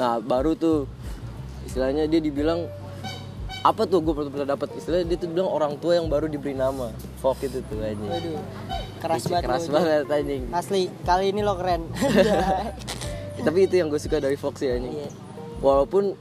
nah 0.00 0.16
baru 0.16 0.56
tuh 0.56 0.88
istilahnya 1.68 2.08
dia 2.08 2.24
dibilang 2.24 2.64
apa 3.60 3.84
tuh 3.84 4.00
gue 4.00 4.16
pernah 4.16 4.32
pernah 4.32 4.48
dapat 4.56 4.72
istilahnya 4.80 5.04
dia 5.12 5.18
tuh 5.20 5.28
bilang 5.28 5.52
orang 5.52 5.76
tua 5.76 6.00
yang 6.00 6.08
baru 6.08 6.24
diberi 6.24 6.56
nama 6.56 6.88
folk 7.20 7.44
itu 7.44 7.60
tuh 7.68 7.84
anjing. 7.84 8.08
Waduh, 8.08 8.40
keras 9.04 9.28
banget 9.28 9.44
keras 9.44 9.64
banget 9.68 10.04
anjing. 10.08 10.42
asli 10.48 10.88
kali 11.04 11.36
ini 11.36 11.44
lo 11.44 11.60
keren. 11.60 11.84
Ya, 13.36 13.44
tapi 13.46 13.68
itu 13.68 13.76
yang 13.76 13.92
gue 13.92 14.00
suka 14.00 14.16
dari 14.16 14.40
folk 14.40 14.56
sih 14.56 14.72
anjing. 14.72 14.96
Iya. 14.96 15.12
walaupun 15.60 16.16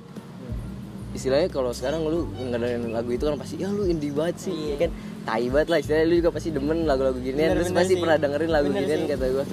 istilahnya 1.15 1.48
kalau 1.48 1.71
sekarang 1.71 2.03
lu 2.03 2.27
ngedengerin 2.36 2.91
lagu 2.91 3.09
itu 3.15 3.24
kan 3.24 3.39
pasti 3.39 3.55
ya 3.55 3.71
lu 3.71 3.88
indie 3.88 4.12
banget 4.12 4.36
sih 4.43 4.75
ya 4.75 4.75
kan. 4.75 4.91
Tai 5.24 5.45
banget 5.48 5.67
lah 5.71 5.77
istilahnya 5.79 6.05
lu 6.12 6.15
juga 6.19 6.31
pasti 6.36 6.50
demen 6.51 6.83
lagu-lagu 6.83 7.24
ginian. 7.24 7.55
Bener, 7.55 7.63
terus 7.63 7.71
pasti 7.71 7.95
sih. 7.95 8.01
pernah 8.03 8.19
dengerin 8.19 8.51
lagu 8.51 8.67
Bener 8.67 8.83
ginian 8.83 9.00
sih. 9.00 9.09
kata 9.15 9.25
gue 9.31 9.45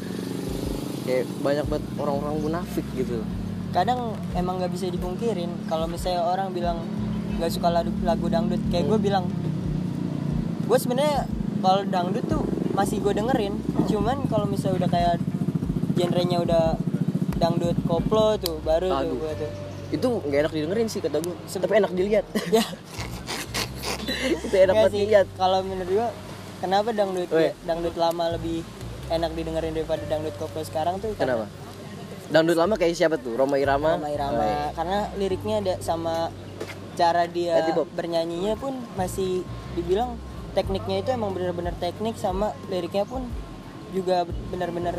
kayak 1.07 1.25
banyak 1.39 1.65
banget 1.71 1.85
orang-orang 2.03 2.35
munafik 2.43 2.87
gitu 2.99 3.23
kadang 3.77 4.01
emang 4.33 4.57
nggak 4.57 4.73
bisa 4.73 4.89
dipungkirin. 4.89 5.53
Kalau 5.69 5.85
misalnya 5.85 6.25
orang 6.25 6.49
bilang 6.57 6.81
nggak 7.37 7.53
suka 7.53 7.69
lagu, 7.69 7.93
lagu 8.01 8.27
dangdut 8.33 8.63
kayak 8.73 8.89
gue 8.89 8.99
bilang 8.99 9.29
gue 10.65 10.79
sebenarnya 10.81 11.29
kalau 11.61 11.85
dangdut 11.85 12.25
tuh 12.25 12.41
masih 12.73 13.05
gue 13.05 13.13
dengerin. 13.13 13.53
Cuman 13.85 14.25
kalau 14.33 14.49
misalnya 14.49 14.81
udah 14.81 14.91
kayak 14.91 15.15
genrenya 15.93 16.41
udah 16.41 16.65
dangdut 17.37 17.77
koplo 17.85 18.41
tuh 18.41 18.57
baru 18.65 18.89
tuh 18.89 19.01
Aduh. 19.05 19.17
gue 19.21 19.33
tuh. 19.45 19.51
Itu 19.93 20.09
nggak 20.25 20.41
enak 20.49 20.53
didengerin 20.57 20.89
sih 20.89 21.05
kata 21.05 21.21
gue 21.21 21.37
tapi 21.37 21.73
enak 21.77 21.93
dilihat. 21.93 22.25
Ya. 22.57 22.65
Itu 24.07 24.55
enak 24.55 24.75
banget 24.75 24.93
dilihat. 24.95 25.27
kalau 25.37 25.61
menurut 25.61 25.91
gue 25.91 26.09
kenapa 26.63 26.89
dangdut 26.97 27.29
Oh, 27.29 27.43
iya. 27.43 27.53
dangdut 27.69 27.99
lama 27.99 28.33
lebih 28.33 28.63
enak 29.13 29.31
didengerin 29.37 29.77
daripada 29.77 30.01
dangdut 30.09 30.33
koplo 30.41 30.65
sekarang 30.65 30.97
tuh? 31.03 31.13
Karena 31.19 31.45
kenapa 31.45 31.66
dangdut 32.27 32.57
lama 32.57 32.75
kayak 32.75 32.95
siapa 32.95 33.17
tuh 33.17 33.35
Roma 33.35 33.57
Irama 33.57 33.97
Roma 33.97 34.11
Irama 34.11 34.39
Oh, 34.39 34.43
iya. 34.43 34.67
karena 34.75 34.99
liriknya 35.15 35.55
ada 35.63 35.75
sama 35.79 36.31
cara 36.97 37.29
dia 37.29 37.61
bernyanyinya 37.93 38.57
pun 38.57 38.73
masih 38.97 39.45
dibilang 39.75 40.17
tekniknya 40.53 41.05
itu 41.05 41.11
emang 41.13 41.31
benar-benar 41.31 41.77
teknik 41.77 42.17
sama 42.17 42.57
liriknya 42.67 43.05
pun 43.05 43.29
juga 43.93 44.25
benar-benar 44.51 44.97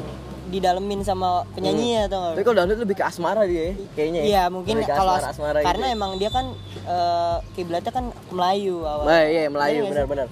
didalemin 0.48 1.04
sama 1.04 1.44
penyanyinya 1.52 2.08
atau 2.08 2.22
tapi 2.32 2.46
kalau 2.46 2.56
dangdut 2.56 2.80
lebih 2.80 2.96
ke 2.96 3.04
asmara 3.04 3.44
dia 3.44 3.64
ya, 3.68 3.84
kayaknya 3.92 4.20
ya. 4.20 4.26
Iya 4.26 4.44
mungkin 4.48 4.80
kalau 4.86 5.20
asmara, 5.20 5.28
asmara 5.36 5.60
karena 5.60 5.86
gitu. 5.92 5.96
emang 6.00 6.12
dia 6.16 6.30
kan 6.32 6.46
eh, 6.88 7.38
kiblatnya 7.52 7.92
kan 7.92 8.06
Melayu 8.32 8.80
awal. 8.80 9.04
Nah, 9.04 9.28
iya 9.28 9.52
Melayu 9.52 9.74
Iya 9.74 9.84
sih? 9.84 9.92
benar-benar 9.92 10.28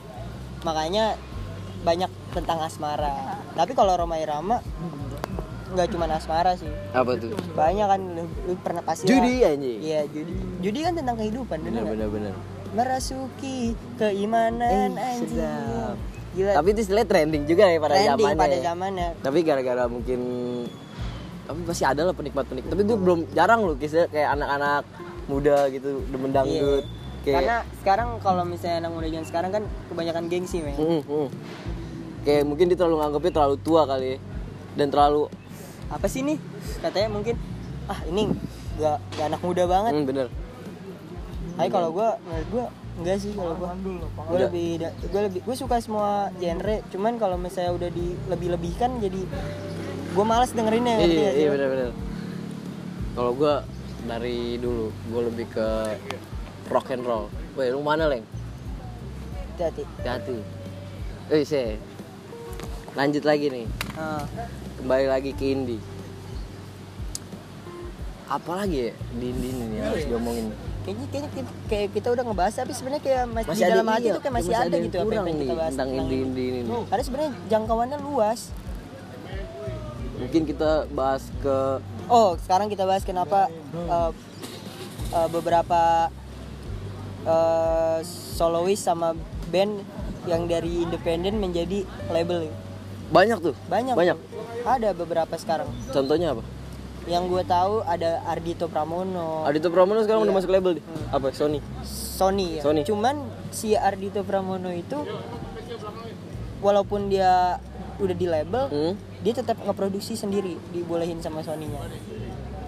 Makanya 0.64 1.06
banyak 1.84 2.12
tentang 2.32 2.58
asmara. 2.64 3.44
Tapi 3.54 3.76
kalau 3.76 3.92
Roma 3.94 4.16
Irama 4.16 4.64
nggak 5.76 5.90
cuma 5.90 6.08
asmara 6.08 6.56
sih. 6.56 6.72
apa 6.90 7.12
tuh 7.16 7.36
Banyak 7.52 7.86
kan 7.86 8.00
lu, 8.02 8.24
lu 8.42 8.54
pernah 8.58 8.82
pasti 8.82 9.06
judi 9.06 9.42
anjing 9.42 9.80
Iya 9.80 10.08
judi. 10.08 10.34
Judi 10.60 10.80
kan 10.82 10.94
tentang 10.94 11.16
kehidupan 11.16 11.58
bener 11.62 11.84
benar-benar 11.84 12.34
Merasuki 12.72 13.72
keimanan 13.96 14.92
Eh, 14.92 15.08
anjing. 15.14 15.38
sedap. 15.38 15.96
Gila. 16.32 16.52
tapi 16.54 16.68
itu 16.70 16.80
istilahnya 16.82 17.08
trending 17.08 17.44
juga 17.46 17.64
ya 17.66 17.78
pada 17.78 17.94
trending 17.94 18.12
zamannya 18.20 18.36
pada 18.38 18.52
ya. 18.52 18.64
zamannya. 18.66 19.08
tapi 19.22 19.38
gara-gara 19.42 19.84
mungkin 19.86 20.20
tapi 21.46 21.60
pasti 21.64 21.84
ada 21.84 22.02
lah 22.02 22.12
penikmat-penikmat 22.12 22.70
tapi 22.70 22.82
gue 22.84 22.98
belum 22.98 23.20
jarang 23.32 23.62
loh 23.62 23.76
kisah 23.76 24.10
kayak 24.10 24.34
anak-anak 24.34 24.84
muda 25.26 25.70
gitu 25.70 26.04
demen 26.06 26.30
dangdut 26.30 26.84
Iya. 26.84 27.24
kayak 27.24 27.36
Karena 27.40 27.58
sekarang 27.78 28.10
kalau 28.20 28.44
misalnya 28.44 28.78
anak 28.80 28.92
muda 28.92 29.08
zaman 29.08 29.26
sekarang 29.26 29.50
kan 29.50 29.64
kebanyakan 29.88 30.24
gengsi, 30.28 30.60
men. 30.60 30.76
Mm, 30.76 31.02
mm. 31.02 31.28
kayak 32.22 32.44
mungkin 32.44 32.66
dia 32.68 32.78
terlalu 32.78 32.96
nganggapnya 33.00 33.32
terlalu 33.32 33.56
tua 33.58 33.82
kali 33.84 34.08
ya. 34.08 34.18
dan 34.76 34.88
terlalu 34.90 35.22
Apa 35.88 36.06
sih 36.06 36.22
nih? 36.22 36.38
Katanya 36.80 37.10
mungkin 37.10 37.36
ah 37.86 38.00
ini 38.06 38.34
gak, 38.76 38.98
gak 39.14 39.26
anak 39.28 39.42
muda 39.42 39.64
banget. 39.66 39.94
mm, 39.94 40.06
bener 40.06 40.28
Tapi 41.56 41.70
kalau 41.70 41.90
gua 41.90 42.18
menurut 42.22 42.48
gua 42.50 42.66
enggak 42.96 43.18
sih 43.18 43.32
kalau 43.32 43.54
gua. 43.54 43.70
Gua 43.72 43.96
Enggak. 44.26 44.40
lebih 44.50 44.68
gua 45.08 45.22
lebih 45.24 45.40
gua 45.42 45.56
suka 45.56 45.76
semua 45.78 46.10
genre, 46.36 46.84
cuman 46.90 47.14
kalau 47.16 47.36
misalnya 47.36 47.72
udah 47.74 47.90
di 47.90 48.12
lebih-lebihkan 48.26 49.00
jadi 49.00 49.22
gua 50.12 50.26
malas 50.26 50.52
dengerinnya 50.52 50.96
iya 50.98 51.32
iya 51.34 51.46
lo? 51.46 51.54
bener-bener 51.54 51.92
kalau 53.12 53.32
gue 53.34 53.54
dari 54.06 54.40
dulu 54.56 54.92
gue 54.92 55.22
lebih 55.26 55.48
ke 55.50 55.68
rock 56.68 56.88
and 56.90 57.04
roll 57.04 57.28
Weh, 57.54 57.68
lu 57.68 57.80
mana 57.80 58.06
leng 58.06 58.24
Hati-hati. 59.54 59.84
hati 60.02 60.38
eh 61.30 61.44
sih 61.44 61.80
lanjut 62.92 63.24
lagi 63.24 63.48
nih 63.50 63.66
Ah, 63.96 64.24
kembali 64.86 65.06
lagi 65.10 65.34
ke 65.34 65.46
indie 65.50 65.82
apalagi 68.30 68.78
ya 68.78 68.92
di 69.18 69.26
indie 69.34 69.50
ini 69.50 69.78
harus 69.82 70.06
diomongin 70.06 70.54
kayaknya 70.86 71.06
kayaknya 71.10 71.30
kita, 71.34 71.52
kayak 71.66 71.88
kita 71.98 72.08
udah 72.14 72.24
ngebahas 72.30 72.54
tapi 72.54 72.72
sebenarnya 72.78 73.02
kayak 73.02 73.24
masih, 73.34 73.50
masih 73.50 73.66
di 73.66 73.72
dalam 73.74 73.88
hati 73.90 74.06
iya, 74.06 74.14
tuh 74.14 74.22
kayak 74.22 74.36
masih, 74.38 74.52
masih 74.54 74.70
ada, 74.70 74.76
gitu 74.78 74.98
apa 75.02 75.10
yang 75.10 75.26
pengen 75.26 75.42
kita 75.42 75.56
bahas 75.58 75.74
tentang 75.74 75.90
tentang 75.90 76.10
indie 76.14 76.46
ini. 76.46 76.60
nih. 76.62 76.84
Karena 76.86 77.04
sebenarnya 77.04 77.32
jangkauannya 77.50 78.00
luas. 78.06 78.42
mungkin 80.16 80.42
kita 80.48 80.72
bahas 80.96 81.28
ke 81.44 81.58
Oh, 82.08 82.38
sekarang 82.40 82.70
kita 82.70 82.86
bahas 82.86 83.04
kenapa 83.04 83.50
uh, 83.90 84.14
uh, 85.12 85.30
beberapa 85.34 86.14
uh, 87.26 88.00
solois 88.38 88.78
sama 88.78 89.18
band 89.50 89.82
yang 90.30 90.46
dari 90.46 90.86
independen 90.86 91.42
menjadi 91.42 91.82
label. 92.14 92.54
Banyak 93.08 93.38
tuh 93.40 93.56
Banyak. 93.66 93.94
banyak. 93.94 94.18
Ada 94.62 94.90
beberapa 94.92 95.34
sekarang. 95.36 95.70
contohnya 95.88 96.32
apa 96.32 96.44
Yang 97.06 97.24
gue 97.30 97.44
tahu 97.46 97.74
ada 97.82 98.26
Ardito 98.26 98.66
Pramono, 98.66 99.46
Adito 99.46 99.70
Pramono 99.70 100.02
sekarang 100.02 100.22
Iya. 100.22 100.28
udah 100.28 100.36
masuk 100.36 100.50
label 100.50 100.72
deh 100.76 100.86
apa 101.08 101.30
Sony 101.32 101.62
Sony 101.86 102.58
ya. 102.58 102.62
Sony. 102.62 102.82
Cuman 102.82 103.22
si 103.50 103.74
Ardito 103.74 104.22
Pramono 104.22 104.70
itu 104.70 104.98
walaupun 106.60 107.08
dia 107.08 107.62
udah 107.96 108.12
di 108.14 108.26
label, 108.26 108.64
hmm? 108.68 108.94
dia 109.22 109.34
tetap 109.34 109.56
ngeproduksi 109.60 110.16
sendiri, 110.16 110.58
dibolehin 110.70 111.20
sama 111.20 111.40
Sony-nya. 111.40 111.80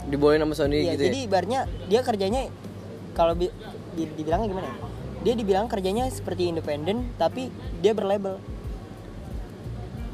dibolehin 0.05 0.39
sama 0.39 0.53
Sony 0.53 0.75
Iya, 0.81 0.93
gitu 0.93 1.03
jadi 1.03 1.19
ibaratnya 1.21 1.59
dia 1.83 1.99
kerjanya 1.99 2.47
kalau 3.11 3.33
bi- 3.33 3.51
di- 3.91 4.07
dibilangnya 4.13 4.47
gimana 4.47 4.67
ya? 4.67 4.75
Dia 5.19 5.33
dibilang 5.33 5.65
kerjanya 5.65 6.07
seperti 6.07 6.47
independen 6.47 7.11
tapi 7.15 7.51
dia 7.81 7.91
berlabel. 7.91 8.39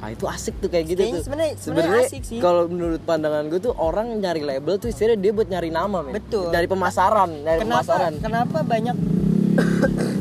Ah 0.03 0.11
itu 0.11 0.27
asik 0.27 0.59
tuh 0.59 0.67
kayak 0.67 0.85
gitu 0.85 0.99
Kayaknya 0.99 1.15
tuh 1.15 1.55
sebenarnya- 1.55 2.03
asik 2.03 2.23
sih. 2.25 2.37
kalau 2.37 2.67
menurut 2.67 2.99
pandangan 3.01 3.47
gue 3.47 3.55
tuh 3.57 3.71
orang 3.73 4.11
nyari 4.13 4.43
label 4.43 4.75
tuh 4.75 4.91
istilahnya 4.91 5.15
dia 5.17 5.31
buat 5.31 5.47
nyari 5.47 5.71
nama 5.71 6.03
men 6.03 6.11
Betul. 6.13 6.51
dari 6.51 6.67
pemasaran 6.67 7.31
dari 7.39 7.59
Kenapa 7.61 7.79
pemasaran 7.81 8.13
kenapa 8.19 8.57
banyak 8.61 8.95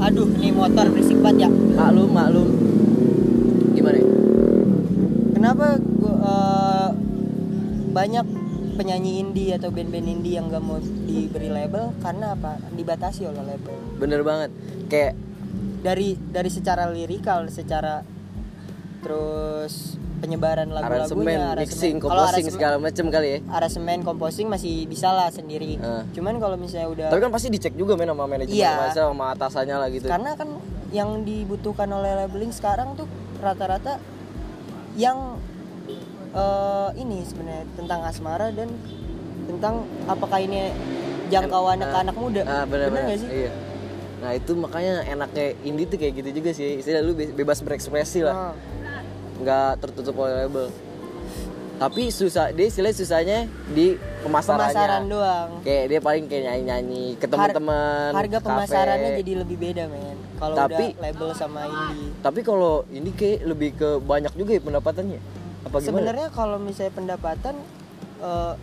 Aduh, 0.00 0.30
nih 0.32 0.52
motor 0.52 0.88
berisik 0.88 1.18
banget 1.18 1.44
ya. 1.44 1.50
maklum 1.50 2.08
maklum 2.08 2.48
gimana 3.74 3.98
ya? 3.98 4.06
Kenapa 5.32 5.66
gua, 5.76 6.14
eh, 6.16 6.88
banyak 7.88 8.26
penyanyi 8.74 9.12
indie 9.20 9.50
atau 9.52 9.68
band-band 9.68 10.06
indie 10.08 10.34
yang 10.34 10.46
gak 10.46 10.62
mau 10.62 10.78
diberi 10.78 11.46
label 11.48 11.90
karena 11.98 12.32
apa? 12.32 12.62
Dibatasi 12.70 13.26
oleh 13.26 13.42
label. 13.44 13.74
bener 13.98 14.22
banget 14.22 14.50
kayak 14.86 15.12
Dari 15.78 16.18
dari 16.18 16.46
secara 16.48 16.86
lirikal, 16.88 17.46
secara 17.48 18.02
terus 18.98 19.94
penyebaran 20.18 20.66
lagu-lagunya 20.66 21.54
mixing 21.54 22.02
aransemen- 22.02 22.50
segala 22.50 22.76
macam 22.76 23.06
kali 23.06 23.28
ya. 23.28 23.38
aransemen 23.48 24.02
composing 24.02 24.46
masih 24.46 24.84
bisa 24.84 25.08
lah 25.08 25.30
sendiri. 25.30 25.78
Ah. 25.78 26.02
cuman 26.10 26.36
kalau 26.36 26.56
misalnya 26.56 26.88
udah 26.88 27.06
tapi 27.08 27.20
kan 27.20 27.30
pasti 27.30 27.48
dicek 27.48 27.72
juga 27.72 27.94
men 27.94 28.08
sama 28.08 28.26
manajemen 28.26 28.58
Iya. 28.58 28.74
masa 28.76 29.06
sama 29.06 29.30
atasannya 29.32 29.76
lah 29.76 29.88
gitu. 29.88 30.06
Karena 30.06 30.34
kan 30.34 30.48
yang 30.90 31.22
dibutuhkan 31.22 31.86
oleh 31.88 32.16
labeling 32.16 32.50
sekarang 32.50 32.94
tuh 32.94 33.06
rata-rata 33.38 34.02
yang 34.94 35.38
eh, 36.28 36.90
ini 36.96 37.22
sebenarnya 37.22 37.64
tentang 37.72 38.00
asmara 38.02 38.50
dan 38.50 38.68
tentang 39.46 39.74
apakah 40.04 40.38
ini 40.38 40.74
jangkauannya 41.28 41.86
ke 41.86 41.98
anak 41.98 42.16
muda. 42.16 42.42
ah 42.42 42.64
benar 42.64 42.88
Bener 42.88 42.88
benar. 42.90 43.02
nggak 43.06 43.18
sih? 43.18 43.30
Iya. 43.30 43.50
Nah 44.18 44.30
itu 44.34 44.52
makanya 44.52 44.94
enaknya 45.06 45.46
indie 45.62 45.86
tuh 45.86 45.94
kayak 45.94 46.14
gitu 46.16 46.30
juga 46.34 46.50
sih. 46.50 46.68
Istilah 46.76 47.00
lu 47.00 47.14
be- 47.14 47.32
bebas 47.32 47.62
berekspresi 47.62 48.20
lah. 48.20 48.34
Nah, 48.34 48.52
nggak 49.42 49.70
tertutup 49.82 50.14
oleh 50.18 50.46
label. 50.46 50.68
Tapi 51.78 52.10
susah 52.10 52.50
dia 52.50 52.66
istilah 52.66 52.90
susahnya 52.90 53.46
di 53.70 53.94
pemasarannya. 54.26 54.66
Pemasaran 54.66 55.02
doang. 55.06 55.50
Kayak 55.62 55.84
dia 55.86 56.00
paling 56.02 56.24
kayak 56.26 56.42
nyanyi 56.50 56.62
nyanyi 56.66 57.04
ke 57.14 57.26
teman-teman 57.30 58.10
harga 58.10 58.38
kafe. 58.42 58.46
pemasarannya 58.50 59.10
jadi 59.22 59.32
lebih 59.46 59.56
beda 59.62 59.84
men. 59.86 60.18
Kalau 60.42 60.54
udah 60.58 60.78
label 60.98 61.28
sama 61.38 61.60
indie. 61.70 62.10
Tapi 62.18 62.40
kalau 62.42 62.82
ini 62.90 63.10
kayak 63.14 63.38
lebih 63.46 63.70
ke 63.78 63.88
banyak 64.02 64.34
juga 64.34 64.50
ya 64.58 64.62
pendapatannya. 64.66 65.20
Apa 65.70 65.76
gimana? 65.78 65.86
Sebenarnya 65.86 66.28
kalau 66.34 66.58
misalnya 66.58 66.92
pendapatan 66.98 67.54
eh, 68.26 68.54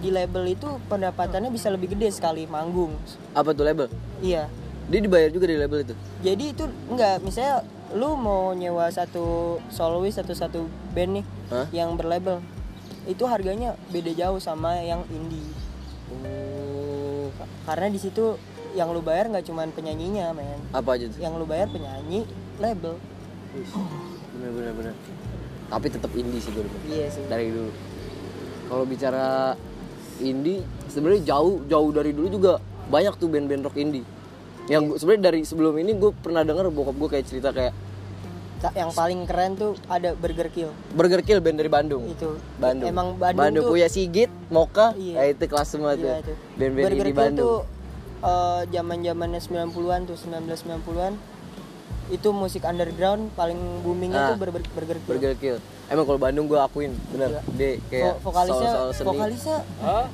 di 0.00 0.08
label 0.08 0.44
itu 0.48 0.68
pendapatannya 0.88 1.52
bisa 1.52 1.68
lebih 1.68 1.92
gede 1.92 2.16
sekali 2.16 2.48
manggung. 2.48 2.96
Apa 3.36 3.52
tuh 3.52 3.68
label? 3.68 3.92
Iya. 4.24 4.48
Dia 4.88 5.00
dibayar 5.04 5.28
juga 5.28 5.52
di 5.52 5.56
label 5.60 5.84
itu? 5.84 5.94
Jadi 6.24 6.44
itu 6.56 6.64
enggak 6.88 7.20
misalnya 7.20 7.60
lu 7.90 8.14
mau 8.14 8.54
nyewa 8.54 8.86
satu 8.90 9.58
soloist 9.66 10.22
atau 10.22 10.34
satu 10.34 10.60
band 10.94 11.20
nih 11.20 11.24
Hah? 11.50 11.66
yang 11.74 11.98
berlabel. 11.98 12.38
Itu 13.10 13.26
harganya 13.26 13.74
beda 13.90 14.14
jauh 14.14 14.38
sama 14.38 14.78
yang 14.78 15.02
indie. 15.10 15.42
Oh. 16.10 17.30
Karena 17.66 17.90
di 17.90 17.98
situ 17.98 18.38
yang 18.78 18.94
lu 18.94 19.02
bayar 19.02 19.26
nggak 19.26 19.46
cuman 19.46 19.74
penyanyinya 19.74 20.30
men. 20.30 20.60
Apa 20.70 20.94
aja 20.94 21.10
tuh? 21.10 21.18
Yang 21.18 21.34
lu 21.42 21.46
bayar 21.46 21.66
penyanyi 21.70 22.22
label. 22.62 22.94
Bener 24.38 24.50
bener 24.54 24.72
bener. 24.74 24.94
Tapi 25.70 25.86
tetap 25.90 26.10
indie 26.14 26.38
sih 26.42 26.50
gue 26.54 26.62
dulu 26.62 26.78
iya 26.90 27.06
sih. 27.10 27.26
Dari 27.26 27.50
dulu. 27.50 27.70
Kalau 28.70 28.84
bicara 28.86 29.58
indie 30.22 30.62
sebenarnya 30.86 31.34
jauh 31.34 31.62
jauh 31.66 31.90
dari 31.90 32.14
dulu 32.14 32.28
juga 32.30 32.52
banyak 32.90 33.18
tuh 33.18 33.30
band-band 33.30 33.66
rock 33.66 33.78
indie 33.78 34.06
yang 34.70 34.82
gua- 34.86 34.96
sebenarnya 34.96 35.22
dari 35.26 35.40
sebelum 35.42 35.74
ini 35.76 35.92
gue 35.92 36.10
pernah 36.14 36.40
denger 36.40 36.70
bokap 36.70 36.94
gue 36.94 37.08
kayak 37.10 37.26
cerita 37.26 37.50
kayak 37.50 37.74
Ka- 38.60 38.76
yang 38.76 38.92
paling 38.92 39.24
keren 39.24 39.56
tuh 39.56 39.72
ada 39.88 40.12
Burger 40.14 40.46
Kill 40.48 40.68
Burger 40.92 41.20
Kill 41.20 41.40
band 41.40 41.56
dari 41.56 41.66
Bandung 41.68 42.04
itu 42.06 42.36
Bandung 42.54 42.86
emang 42.86 43.16
Bandung, 43.16 43.64
tuh 43.64 43.72
punya 43.72 43.88
Sigit 43.88 44.28
Moka 44.48 44.92
Iya. 44.94 45.16
ya 45.18 45.32
itu 45.32 45.44
kelas 45.44 45.64
semua 45.66 45.92
tuh 45.94 46.06
itu. 46.06 46.32
band-band 46.54 46.84
Burger 46.86 46.92
indie 46.94 47.08
Kill 47.08 47.18
Bandung 47.18 47.40
tuh 47.42 47.58
eh, 48.20 48.60
zaman-zamannya 48.70 49.40
90-an 49.40 50.00
tuh 50.04 50.16
1990-an 50.18 51.12
itu 52.10 52.28
musik 52.30 52.62
underground 52.62 53.32
paling 53.32 53.56
booming 53.80 54.12
Ah. 54.12 54.28
itu 54.28 54.32
Burger, 54.36 54.62
Burger 54.68 54.98
Kill. 54.98 55.08
Burger 55.08 55.34
Kill 55.34 55.56
emang 55.88 56.04
kalau 56.04 56.20
Bandung 56.20 56.44
gue 56.44 56.58
akuin 56.58 56.92
bener 57.08 57.40
dia 57.50 57.80
kayak 57.88 58.20
Vo- 58.20 58.28
vokalisnya 58.28 58.70
soal-soal 58.70 58.88
seni 58.92 59.08
vokalisnya 59.08 59.58
Hah? 59.80 60.06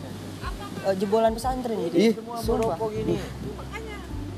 eh, 0.87 0.95
jebolan 0.95 1.35
pesantren 1.35 1.77
gitu. 1.83 1.97
Ih. 1.99 2.13
Sumpah. 2.39 2.79
Kok 2.79 2.91
gini? 2.91 3.19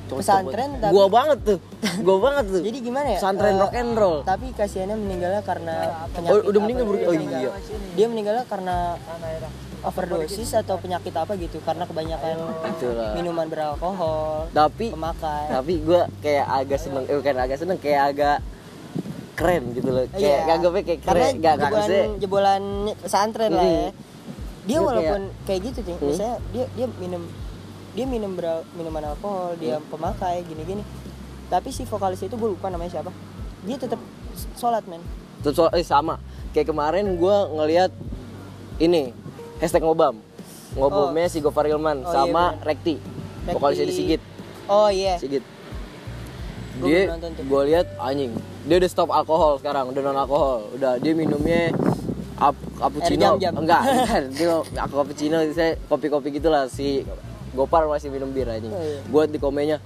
Cocok 0.08 0.18
pesantren 0.18 0.68
banget. 0.70 0.80
tapi- 0.80 0.92
gua 0.92 1.06
banget 1.06 1.38
tuh 1.42 1.58
gua 2.00 2.16
banget 2.18 2.44
tuh 2.48 2.62
Jadi 2.66 2.78
gimana 2.80 3.06
ya? 3.06 3.18
pesantren 3.18 3.52
eh, 3.52 3.60
rock 3.60 3.74
and 3.74 3.92
roll 3.94 4.18
Tapi 4.22 4.46
kasihannya 4.50 4.96
meninggalnya 4.96 5.42
karena 5.42 5.74
penyakit. 6.10 6.32
oh 6.32 6.38
udah 6.44 6.60
meninggal 6.60 6.84
gitu. 6.84 6.92
bro 6.94 7.06
oh 7.06 7.14
iya 7.14 7.50
Dia 7.92 8.06
meninggalnya 8.06 8.44
karena 8.44 8.76
ya. 8.96 9.48
overdosis 9.80 10.50
atau 10.54 10.74
penyakit 10.76 11.12
apa 11.12 11.32
gitu 11.34 11.60
karena 11.60 11.84
kebanyakan 11.84 12.34
itulah 12.66 13.14
minuman 13.14 13.46
beralkohol, 13.46 14.50
tapi 14.50 14.90
pemakai. 14.90 15.44
tapi 15.48 15.72
gue 15.78 16.00
kayak 16.18 16.46
agak 16.48 16.78
seneng 16.78 17.04
eh 17.04 17.14
bukan 17.14 17.36
agak 17.38 17.56
seneng 17.56 17.78
kayak 17.78 18.02
agak 18.08 18.36
keren 19.32 19.70
gitu 19.70 19.86
loh 19.88 20.02
kayak 20.10 20.18
Iya. 20.42 20.50
anggapnya 20.50 20.82
kayak 20.82 21.00
karena 21.00 21.14
keren 21.20 21.34
gak 21.36 21.38
gak 21.38 21.54
jebolan, 21.54 21.70
maksudnya 21.70 22.04
jebolan 22.18 22.62
pesantren 22.98 23.50
lah 23.52 23.62
ya. 23.62 23.78
Dia 23.78 23.90
Dia 24.68 24.78
walaupun 24.82 25.20
kayak, 25.46 25.60
gitu 25.64 25.80
sih, 25.80 25.94
Hmm. 25.94 26.08
misalnya 26.10 26.36
dia 26.50 26.64
dia 26.74 26.86
minum 26.98 27.22
dia 27.98 28.06
minum 28.06 28.30
beral- 28.30 28.62
minuman 28.72 29.10
alkohol, 29.10 29.58
dia 29.58 29.82
Hmm. 29.82 29.90
pemakai 29.90 30.46
gini-gini. 30.46 30.86
Tapi 31.50 31.74
si 31.74 31.82
vokalis 31.82 32.22
itu 32.22 32.30
gue 32.30 32.48
lupa 32.48 32.70
namanya 32.70 32.94
siapa. 32.94 33.10
Dia 33.66 33.74
tetap 33.74 33.98
sholat 34.54 34.86
men. 34.86 35.02
Terus 35.42 35.58
soal- 35.58 35.74
eh 35.74 35.82
sama. 35.82 36.22
Kayak 36.54 36.70
kemarin 36.70 37.18
gue 37.18 37.36
ngelihat 37.50 37.90
ini 38.78 39.10
hashtag 39.58 39.82
ngobam. 39.82 40.14
Ngobamnya 40.70 41.26
si 41.26 41.42
Gofar 41.42 41.66
Ilman 41.66 41.98
Oh, 41.98 42.06
iya, 42.06 42.14
sama 42.14 42.54
bener. 42.54 42.62
Rekti. 42.64 42.94
Rekti- 42.94 43.50
vokalisnya 43.50 43.86
di 43.86 43.94
Sigit. 43.96 44.22
Oh 44.68 44.86
iya. 44.86 45.18
Sigit. 45.18 45.42
Gua 46.78 46.86
dia 46.86 47.02
gue 47.34 47.62
lihat 47.66 47.86
anjing. 47.98 48.30
Dia 48.62 48.78
udah 48.78 48.86
stop 48.86 49.10
alkohol 49.10 49.58
sekarang 49.58 49.90
udah 49.90 50.00
non 50.00 50.14
alkohol 50.14 50.70
udah 50.70 51.02
dia 51.02 51.10
minumnya 51.12 51.74
ap 52.38 52.54
cappuccino. 52.78 53.34
Enggak 53.58 53.82
dia 54.30 54.46
aku 54.78 54.94
cappuccino 54.94 55.42
saya 55.50 55.74
kopi-kopi 55.90 56.30
gitulah 56.30 56.70
si 56.70 57.02
Gopar 57.50 57.84
masih 57.84 58.08
minum 58.08 58.28
bir 58.28 58.46
anjing 58.46 58.68
Oh, 58.68 58.78
iya. 58.78 59.00
buat 59.06 59.26
di 59.26 59.36
komennya 59.36 59.78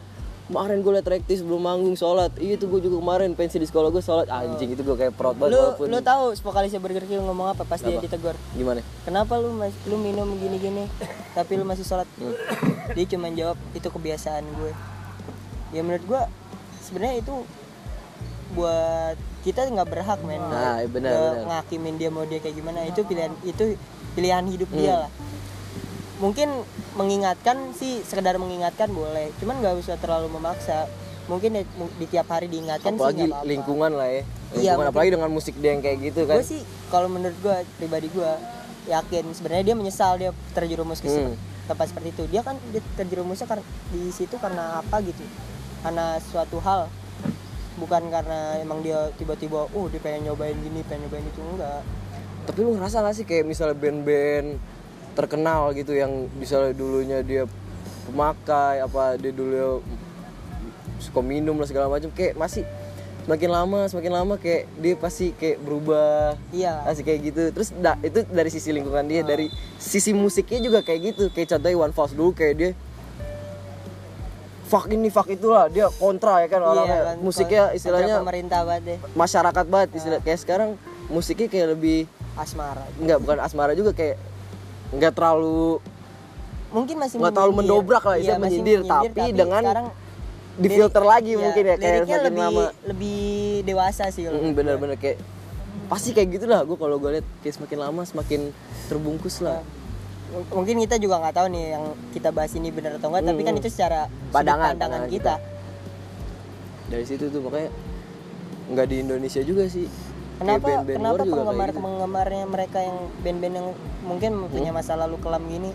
kemarin 0.45 0.81
gue 0.81 0.93
liat 0.93 1.09
rektis 1.09 1.39
sebelum 1.39 1.61
manggung 1.61 1.95
sholat 1.95 2.29
iya 2.37 2.55
tuh 2.55 2.69
gue 2.69 2.83
juga 2.83 2.99
kemarin 2.99 3.33
pensi 3.33 3.57
di 3.57 3.65
sekolah 3.65 3.89
gue 3.89 4.01
sholat 4.01 4.29
anjing 4.29 4.69
itu 4.69 4.83
gue 4.83 4.97
kayak 4.97 5.13
proud 5.13 5.33
banget 5.35 5.55
Lu 5.55 5.61
walaupun 5.63 5.87
lu 5.87 5.99
tahu 5.99 6.25
vokalisnya 6.37 6.77
Burger 6.77 7.03
Kill 7.03 7.21
ngomong 7.21 7.49
apa 7.49 7.63
pas 7.63 7.79
dia 7.79 7.97
ditegur? 7.97 8.37
gimana 8.53 8.85
Kenapa 9.03 9.37
lu 9.37 9.49
mas, 9.51 9.73
lu 9.83 9.97
minum 9.97 10.29
gini-gini 10.35 10.91
tapi 11.33 11.55
lu 11.55 11.65
masih 11.65 11.83
sholat? 11.83 12.05
Hmm. 12.15 12.35
Dia 12.91 13.05
cuma 13.09 13.31
jawab 13.31 13.57
itu 13.71 13.87
kebiasaan 13.87 14.45
gue. 14.45 14.73
Ya 15.71 15.81
menurut 15.81 16.05
gue 16.05 16.23
sebenarnya 16.83 17.17
itu 17.19 17.35
buat 18.53 19.17
kita 19.43 19.65
nggak 19.65 19.89
berhak 19.89 20.21
men 20.21 20.37
Nah, 20.39 20.85
benar, 20.85 21.09
nggak 21.09 21.33
benar. 21.33 21.47
ngakimin 21.57 21.95
dia 21.97 22.11
mau 22.13 22.23
dia 22.23 22.39
kayak 22.39 22.53
gimana 22.55 22.85
itu 22.85 23.01
pilihan 23.03 23.33
itu 23.43 23.65
pilihan 24.13 24.45
hidup 24.45 24.69
Hmm. 24.69 24.77
dia 24.77 24.95
lah 24.99 25.11
mungkin 26.23 26.49
mengingatkan 26.95 27.75
sih 27.75 28.01
sekedar 28.01 28.39
mengingatkan 28.39 28.89
boleh. 28.89 29.35
Cuman 29.37 29.59
nggak 29.59 29.75
usah 29.77 29.99
terlalu 29.99 30.31
memaksa. 30.31 30.87
Mungkin 31.27 31.55
di, 31.55 31.63
di 31.99 32.07
tiap 32.07 32.27
hari 32.29 32.47
diingatkan 32.47 32.95
apalagi 32.95 33.15
sih 33.17 33.23
nggak 33.25 33.35
apa-apa. 33.37 33.51
lingkungan 33.51 33.91
lah 33.93 34.09
ya. 34.09 34.13
Iya, 34.13 34.23
lingkungan 34.23 34.63
mungkin- 34.73 34.91
apalagi 34.91 35.11
dengan 35.13 35.31
musik 35.31 35.55
dia 35.57 35.71
yang 35.71 35.83
kayak 35.83 35.99
gitu 36.01 36.21
kan. 36.25 36.39
Gue 36.39 36.47
sih 36.49 36.63
kalau 36.89 37.09
menurut 37.09 37.37
gue 37.37 37.57
pribadi 37.77 38.07
gue 38.09 38.31
yakin 38.85 39.25
sebenarnya 39.33 39.65
dia 39.65 39.77
menyesal 39.77 40.13
dia 40.17 40.31
terjerumus 40.51 40.99
ke 40.99 41.07
Hmm. 41.07 41.35
tempat 41.65 41.87
seperti 41.89 42.09
itu. 42.13 42.23
Dia 42.29 42.43
kan 42.43 42.59
dia 42.71 42.83
terjerumusnya 42.97 43.47
karena 43.47 43.63
di 43.89 44.11
situ 44.11 44.35
karena 44.37 44.79
apa 44.79 44.99
gitu? 45.01 45.23
Karena 45.81 46.19
suatu 46.21 46.59
hal. 46.59 46.87
Bukan 47.73 48.03
karena 48.09 48.59
emang 48.59 48.83
dia 48.83 49.11
tiba-tiba 49.13 49.67
oh 49.67 49.87
dia 49.87 49.99
pengen 49.99 50.29
nyobain 50.29 50.55
gini 50.55 50.83
pengen 50.85 51.07
nyobain 51.07 51.25
itu. 51.25 51.41
Enggak. 51.41 51.83
Tapi 52.43 52.59
lu 52.61 52.75
ngerasa 52.75 52.99
gak 53.01 53.15
sih 53.15 53.23
kayak 53.23 53.47
misalnya 53.47 53.75
band-band 53.75 54.59
terkenal 55.13 55.77
gitu 55.77 55.93
yang 55.93 56.29
misalnya 56.41 56.73
dulunya 56.73 57.21
dia 57.21 57.45
pemakai 58.09 58.81
apa 58.83 59.17
dia 59.21 59.33
dulu 59.33 59.85
suka 60.99 61.21
minum 61.21 61.59
lah 61.59 61.67
segala 61.67 61.91
macam 61.91 62.09
kayak 62.15 62.39
masih 62.39 62.65
semakin 63.23 63.51
lama 63.55 63.81
semakin 63.87 64.13
lama 64.19 64.35
kayak 64.35 64.67
dia 64.83 64.95
pasti 64.99 65.31
kayak 65.39 65.63
berubah 65.63 66.35
iya. 66.51 66.83
masih 66.83 67.07
kayak 67.07 67.21
gitu. 67.31 67.43
Terus 67.55 67.69
da- 67.79 68.01
itu 68.03 68.27
dari 68.27 68.51
sisi 68.51 68.75
lingkungan 68.75 69.07
dia 69.07 69.23
dari 69.23 69.47
sisi 69.79 70.11
musiknya 70.11 70.59
juga 70.59 70.79
kayak 70.83 71.01
gitu. 71.15 71.25
Kayak 71.31 71.55
contohnya 71.59 71.77
One 71.79 71.95
Falls 71.95 72.15
dulu 72.19 72.35
kayak 72.35 72.55
dia 72.59 72.71
fuck 74.67 74.89
ini 74.91 75.13
fuck 75.13 75.29
itulah 75.31 75.69
dia 75.71 75.87
kontra 76.01 76.43
ya 76.43 76.49
kan 76.51 76.61
orangnya. 76.67 76.89
Iya 76.89 77.07
kan, 77.13 77.17
musiknya 77.23 77.63
istilahnya 77.77 78.15
pemerintah 78.25 78.61
banget 78.65 78.83
deh 78.89 78.99
masyarakat 79.15 79.65
banget 79.69 79.89
istilah 80.01 80.21
kayak 80.25 80.39
sekarang 80.43 80.71
musiknya 81.13 81.47
kayak 81.47 81.67
lebih 81.79 81.99
asmara. 82.35 82.83
Nggak 82.99 83.19
bukan 83.23 83.39
asmara 83.39 83.73
juga 83.79 83.95
kayak 83.95 84.17
nggak 84.93 85.13
terlalu 85.13 85.81
mungkin 86.69 86.97
masih 86.97 87.17
Nggak 87.17 87.33
terlalu 87.33 87.53
menyindir. 87.55 87.73
mendobrak 87.75 88.03
lah, 88.03 88.13
Iya, 88.13 88.21
istilah 88.23 88.39
masih 88.39 88.51
menyindir, 88.55 88.81
tapi 88.83 89.25
dengan 89.31 89.63
sekarang 89.63 89.87
difilter 90.55 91.03
lagi 91.03 91.31
Iya, 91.31 91.39
mungkin 91.39 91.63
ya 91.63 91.75
kayak 91.77 92.23
lebih 92.23 92.43
lama. 92.43 92.65
lebih 92.87 93.21
dewasa 93.63 94.05
sih 94.09 94.23
Mm, 94.23 94.31
menurut 94.31 94.53
bener-bener 94.55 94.97
kayak 94.97 95.19
pasti 95.89 96.11
kayak 96.11 96.29
gitulah 96.31 96.61
gue 96.63 96.77
kalau 96.77 96.97
gue 96.97 97.11
liat 97.15 97.27
kayak 97.41 97.55
semakin 97.55 97.79
lama 97.79 98.03
semakin 98.03 98.41
terbungkus 98.87 99.41
lah. 99.41 99.61
M- 100.31 100.49
mungkin 100.51 100.77
kita 100.79 100.97
juga 100.97 101.17
nggak 101.19 101.35
tahu 101.35 101.47
nih 101.51 101.65
yang 101.71 101.85
kita 102.11 102.29
bahas 102.31 102.53
ini 102.53 102.69
benar 102.69 102.97
atau 102.97 103.09
enggak 103.11 103.25
tapi 103.27 103.43
kan 103.43 103.55
itu 103.55 103.69
secara 103.69 104.01
Pandangan, 104.29 104.73
pandangan 104.73 104.73
pandangan 104.75 105.09
kita. 105.09 105.35
dari 106.87 107.05
situ 107.05 107.25
tuh 107.27 107.41
makanya 107.41 107.69
nggak 108.71 108.87
di 108.87 108.97
Indonesia 108.99 109.41
juga 109.41 109.65
sih 109.67 109.89
kenapa 110.43 110.67
kayak 110.67 110.83
band-band 110.83 110.99
kenapa 110.99 111.23
penggemar 111.25 111.69
gitu. 111.71 111.81
penggemarnya 111.81 112.45
mereka 112.51 112.79
yang 112.83 112.99
band-band 113.23 113.55
yang 113.55 113.69
mungkin 114.03 114.31
punya 114.51 114.71
masa 114.75 114.93
lalu 114.99 115.17
kelam 115.23 115.43
gini 115.47 115.71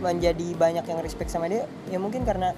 menjadi 0.00 0.46
banyak 0.56 0.84
yang 0.88 0.98
respect 1.04 1.28
sama 1.28 1.50
dia 1.52 1.68
ya 1.92 2.00
mungkin 2.00 2.24
karena 2.24 2.56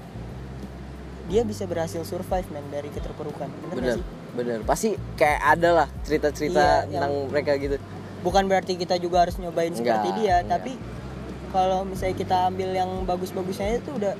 dia 1.30 1.42
bisa 1.46 1.64
berhasil 1.64 2.02
survive 2.04 2.44
man 2.50 2.66
dari 2.68 2.90
keterpurukan. 2.90 3.48
Bener, 3.72 3.76
bener 3.78 3.96
sih? 3.96 4.04
bener. 4.36 4.58
Pasti 4.68 4.90
kayak 5.16 5.40
ada 5.40 5.70
lah 5.72 5.88
cerita-cerita 6.04 6.84
Iya, 6.84 6.90
tentang 6.92 7.12
mereka 7.30 7.52
gitu. 7.56 7.76
Bukan 8.20 8.46
berarti 8.46 8.76
kita 8.76 9.00
juga 9.00 9.26
harus 9.26 9.38
nyobain 9.38 9.72
seperti 9.72 10.12
Enggak, 10.12 10.18
dia 10.18 10.36
enggak. 10.42 10.50
tapi 10.60 10.72
kalau 11.52 11.84
misalnya 11.84 12.16
kita 12.16 12.36
ambil 12.52 12.70
yang 12.74 12.90
bagus-bagusnya 13.08 13.80
itu 13.80 13.90
udah 13.96 14.14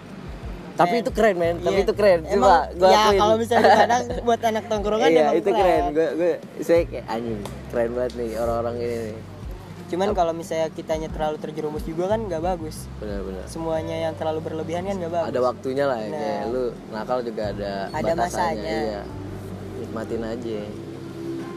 tapi 0.74 0.94
itu 0.98 1.11
keren 1.11 1.37
men. 1.37 1.56
Tapi 1.58 1.74
Iya. 1.74 1.85
itu 1.85 1.92
keren. 1.92 2.20
Coba 2.24 2.54
gua 2.72 2.88
ya 2.88 3.02
kalau 3.12 3.35
misalnya 3.37 3.72
kadang 3.78 4.02
buat 4.26 4.40
anak 4.42 4.64
tongkrongan 4.66 5.08
iya 5.08 5.20
emang 5.22 5.37
itu 5.37 5.50
keren. 5.50 5.82
gue 5.90 6.08
gue 6.14 6.32
saya 6.61 6.80
kayak 6.85 7.06
anjing 7.06 7.40
keren 7.68 7.90
banget 7.92 8.12
nih 8.14 8.30
orang-orang 8.37 8.74
ini 8.78 8.96
nih. 9.04 9.16
Cuman 9.87 10.08
kalau 10.12 10.32
misalnya 10.32 10.68
kitanya 10.68 11.06
terlalu 11.06 11.37
terjerumus 11.38 11.82
juga 11.82 12.08
kan 12.08 12.20
nggak 12.22 12.40
bagus. 12.40 12.88
Benar-benar. 12.96 13.44
Semuanya 13.44 13.96
yang 14.00 14.14
terlalu 14.14 14.40
berlebihan 14.42 14.82
kan 14.82 14.96
nggak 14.96 15.12
bagus. 15.12 15.28
Ada 15.28 15.40
waktunya 15.42 15.85
lah 15.85 15.98
ya 15.98 16.08
Nah. 16.08 16.16
kayak 16.18 16.42
lu 16.48 16.62
nakal 16.88 17.18
juga 17.20 17.42
ada 17.46 17.72
Ada 17.90 18.02
batasannya. 18.11 18.16
masanya. 18.16 18.72
iya. 18.72 19.02
Nikmatin 19.78 20.22
aja. 20.22 20.61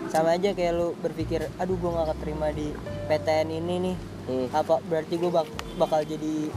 Sama 0.05 0.29
aja 0.31 0.49
kayak 0.51 0.73
lu 0.73 0.87
berpikir 0.97 1.47
aduh 1.55 1.75
gua 1.75 1.91
nggak 1.93 2.07
keterima 2.13 2.47
di 2.51 2.67
PTN 3.05 3.49
ini 3.53 3.75
nih. 3.81 3.97
Hmm. 4.25 4.49
apa 4.51 4.81
berarti 4.81 5.15
gua 5.15 5.31
bak- 5.37 5.53
bakal 5.77 6.01
jadi 6.01 6.49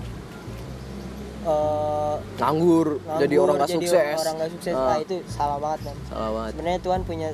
eh, 1.41 2.15
nganggur, 2.37 2.87
jadi 3.17 3.31
nganggur, 3.31 3.45
orang 3.45 3.57
gak 3.57 3.69
jadi 3.69 3.87
sukses. 3.87 4.19
orang 4.19 4.35
nggak 4.37 4.51
sukses. 4.53 4.75
Ah, 4.75 4.85
nah 4.85 4.97
itu 4.99 5.17
salah 5.27 5.59
banget 5.59 5.81
kan 5.85 5.97
salah 6.07 6.31
banget. 6.33 6.51
Sebenarnya 6.53 6.81
Tuhan 6.81 7.01
punya 7.03 7.29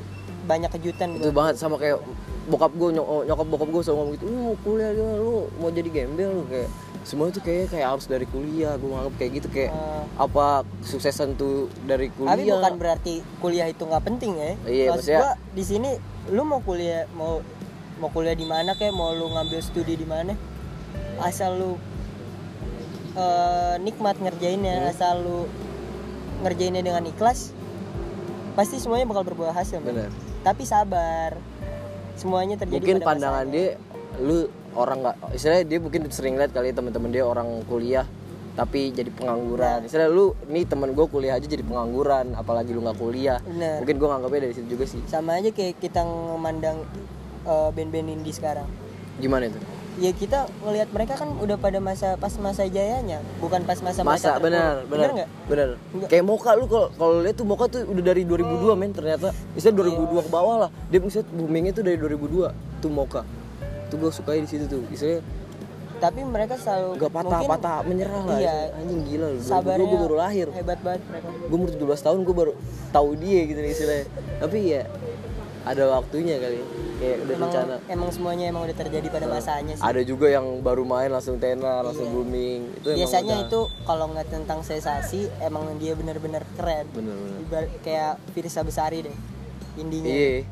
banyak 0.44 0.70
kejutan 0.72 1.08
itu 1.10 1.22
buat 1.22 1.34
banget 1.34 1.54
sama 1.56 1.76
kayak 1.76 1.98
bokap 2.44 2.72
gue 2.74 2.88
nyokap 2.92 3.46
bokap 3.46 3.68
gue 3.70 3.80
selalu 3.80 3.96
ngomong 3.96 4.12
gitu 4.12 4.24
lu 4.26 4.36
mau 4.36 4.56
kuliah 4.60 4.90
gimana 4.92 5.16
lu 5.16 5.32
mau 5.56 5.70
jadi 5.70 5.88
gembel 5.90 6.30
lu 6.30 6.44
kayak 6.44 6.68
semua 7.00 7.26
itu 7.26 7.40
kayak 7.40 7.64
kayak 7.68 7.86
harus 7.86 8.04
dari 8.04 8.26
kuliah 8.26 8.76
gue 8.76 8.84
nganggap 8.86 9.14
kayak 9.16 9.30
gitu 9.34 9.48
kayak 9.48 9.72
Eh, 9.72 10.02
apa 10.14 10.44
kesuksesan 10.80 11.28
tuh 11.34 11.72
dari 11.82 12.08
kuliah. 12.10 12.36
tapi 12.36 12.44
bukan 12.46 12.74
berarti 12.76 13.14
kuliah 13.40 13.66
itu 13.66 13.82
nggak 13.82 14.04
penting 14.04 14.32
ya. 14.34 14.52
Iya, 14.62 14.84
Maksud 14.86 15.00
maksudnya- 15.00 15.20
gua 15.22 15.32
di 15.50 15.64
sini 15.64 15.90
lu 16.28 16.42
mau 16.44 16.60
kuliah 16.60 17.08
mau 17.10 17.40
mau 17.96 18.10
kuliah 18.10 18.32
di 18.32 18.44
mana 18.44 18.72
kayak 18.74 18.92
mau 18.92 19.10
lu 19.10 19.24
ngambil 19.30 19.60
studi 19.60 19.96
di 19.96 20.04
mana 20.04 20.36
asal 21.18 21.56
lu 21.56 21.70
eh, 23.14 23.74
nikmat 23.81 24.18
ngerjainnya 24.18 24.74
Hmm. 24.85 24.90
asal 24.90 25.14
lu 25.22 25.40
ngerjainnya 26.42 26.83
dengan 26.85 27.05
ikhlas 27.07 27.55
pasti 28.55 28.79
semuanya 28.79 29.07
bakal 29.09 29.27
berbuah 29.27 29.55
hasil 29.55 29.83
bener. 29.83 30.11
Tapi 30.44 30.62
sabar. 30.62 31.35
Semuanya 32.14 32.55
terjadi 32.55 32.79
mungkin 32.79 32.98
pada 33.03 33.09
pandangan 33.11 33.46
masanya. 33.50 33.74
dia 33.74 34.22
lu 34.22 34.38
orang 34.79 34.98
nggak 35.03 35.16
istilahnya 35.35 35.64
dia 35.66 35.79
mungkin 35.83 36.03
sering 36.14 36.35
lihat 36.38 36.55
kali 36.55 36.70
teman-teman 36.70 37.11
dia 37.11 37.27
orang 37.27 37.62
kuliah 37.66 38.07
tapi 38.55 38.94
jadi 38.94 39.11
pengangguran. 39.11 39.83
Istilahnya 39.83 40.14
lu 40.14 40.31
nih 40.46 40.62
temen 40.62 40.94
gue 40.94 41.07
kuliah 41.11 41.35
aja 41.35 41.46
jadi 41.50 41.66
pengangguran 41.66 42.38
apalagi 42.38 42.70
lu 42.70 42.87
nggak 42.87 42.98
kuliah. 43.03 43.42
Bener. 43.42 43.83
mungkin 43.83 43.96
gue 43.98 44.09
nganggapnya 44.14 44.40
dari 44.46 44.55
situ 44.55 44.68
juga 44.79 44.85
sih. 44.87 45.03
Sama 45.11 45.42
aja 45.42 45.50
kayak 45.50 45.83
kita 45.83 46.07
memandang 46.07 46.87
eh, 47.42 47.70
band-band 47.74 48.07
indie 48.14 48.31
sekarang. 48.31 48.70
Gimana 49.18 49.50
itu 49.50 49.59
ya 49.94 50.11
kita 50.11 50.50
ngelihat 50.66 50.88
mereka 50.90 51.14
kan 51.14 51.30
udah 51.38 51.54
pada 51.54 51.78
masa 51.78 52.18
pas 52.18 52.35
masa 52.42 52.66
jayanya 52.66 53.22
bukan 53.38 53.62
pas 53.62 53.78
masa 53.78 54.02
masa 54.02 54.42
benar 54.42 54.83
benar 54.90 55.30
benar 55.46 55.68
Enggak. 55.94 56.09
kayak 56.11 56.24
Moka 56.26 56.50
lu 56.59 56.66
kalau 56.66 56.88
kalau 56.98 57.14
lihat 57.22 57.37
tuh 57.38 57.46
Moka 57.46 57.64
tuh 57.70 57.87
udah 57.87 58.02
dari 58.02 58.26
2002 58.26 58.74
men 58.74 58.90
ternyata. 58.90 59.30
Misalnya 59.54 59.87
2002 59.87 60.26
ke 60.26 60.30
bawah 60.33 60.57
lah. 60.66 60.70
Dia 60.90 60.98
misalnya 60.98 61.30
boomingnya 61.30 61.72
tuh 61.76 61.85
dari 61.87 61.96
2002 62.00 62.83
tuh 62.83 62.90
Moka 62.90 63.22
tuh 63.92 63.96
gue 64.00 64.11
sukai 64.11 64.42
di 64.42 64.48
situ 64.50 64.66
tuh. 64.66 64.83
Misalnya 64.90 65.22
tapi 66.02 66.20
mereka 66.26 66.59
selalu 66.59 67.00
gak 67.00 67.07
mungkin 67.07 67.16
patah-patah 67.16 67.78
menyerah 67.87 68.22
lah. 68.26 68.37
iya. 68.42 68.57
anjing 68.76 69.02
gila. 69.09 69.28
Lu 69.30 69.38
2002 69.40 69.46
sabarnya 69.46 69.87
gue 69.87 70.00
baru 70.02 70.16
lahir. 70.18 70.46
hebat 70.50 70.78
banget 70.83 71.00
mereka. 71.07 71.26
Gue 71.30 71.57
umur 71.57 71.70
17 71.70 72.07
tahun 72.11 72.18
gue 72.26 72.35
baru 72.35 72.52
tahu 72.90 73.09
dia 73.22 73.40
gitu 73.46 73.61
nih 73.62 73.70
istilahnya. 73.70 74.07
Tapi 74.42 74.59
ya 74.66 74.83
ada 75.64 75.96
waktunya 75.96 76.37
kali 76.37 76.61
kayak 76.94 77.16
udah 77.24 77.35
emang 77.35 77.50
rencana. 77.50 77.74
emang 77.88 78.11
semuanya 78.12 78.44
emang 78.53 78.62
udah 78.68 78.77
terjadi 78.77 79.09
pada 79.09 79.27
masanya 79.27 79.74
sih. 79.74 79.85
ada 79.85 80.00
juga 80.05 80.29
yang 80.29 80.61
baru 80.61 80.85
main 80.85 81.09
langsung 81.09 81.40
tenar 81.40 81.81
langsung 81.81 82.12
booming. 82.12 82.68
Itu 82.81 82.92
biasanya 82.92 83.37
udah- 83.40 83.48
itu 83.48 83.61
kalau 83.83 84.05
nggak 84.12 84.29
tentang 84.29 84.61
sensasi 84.61 85.33
emang 85.40 85.64
dia 85.81 85.96
benar-benar 85.96 86.44
keren. 86.55 86.85
Bener-bener 86.92 87.40
Ibarat 87.40 87.72
kayak 87.81 88.20
Firsa 88.37 88.61
Besari 88.61 89.09
deh 89.09 89.16
indinya. 89.74 90.12
Iya. 90.12 90.44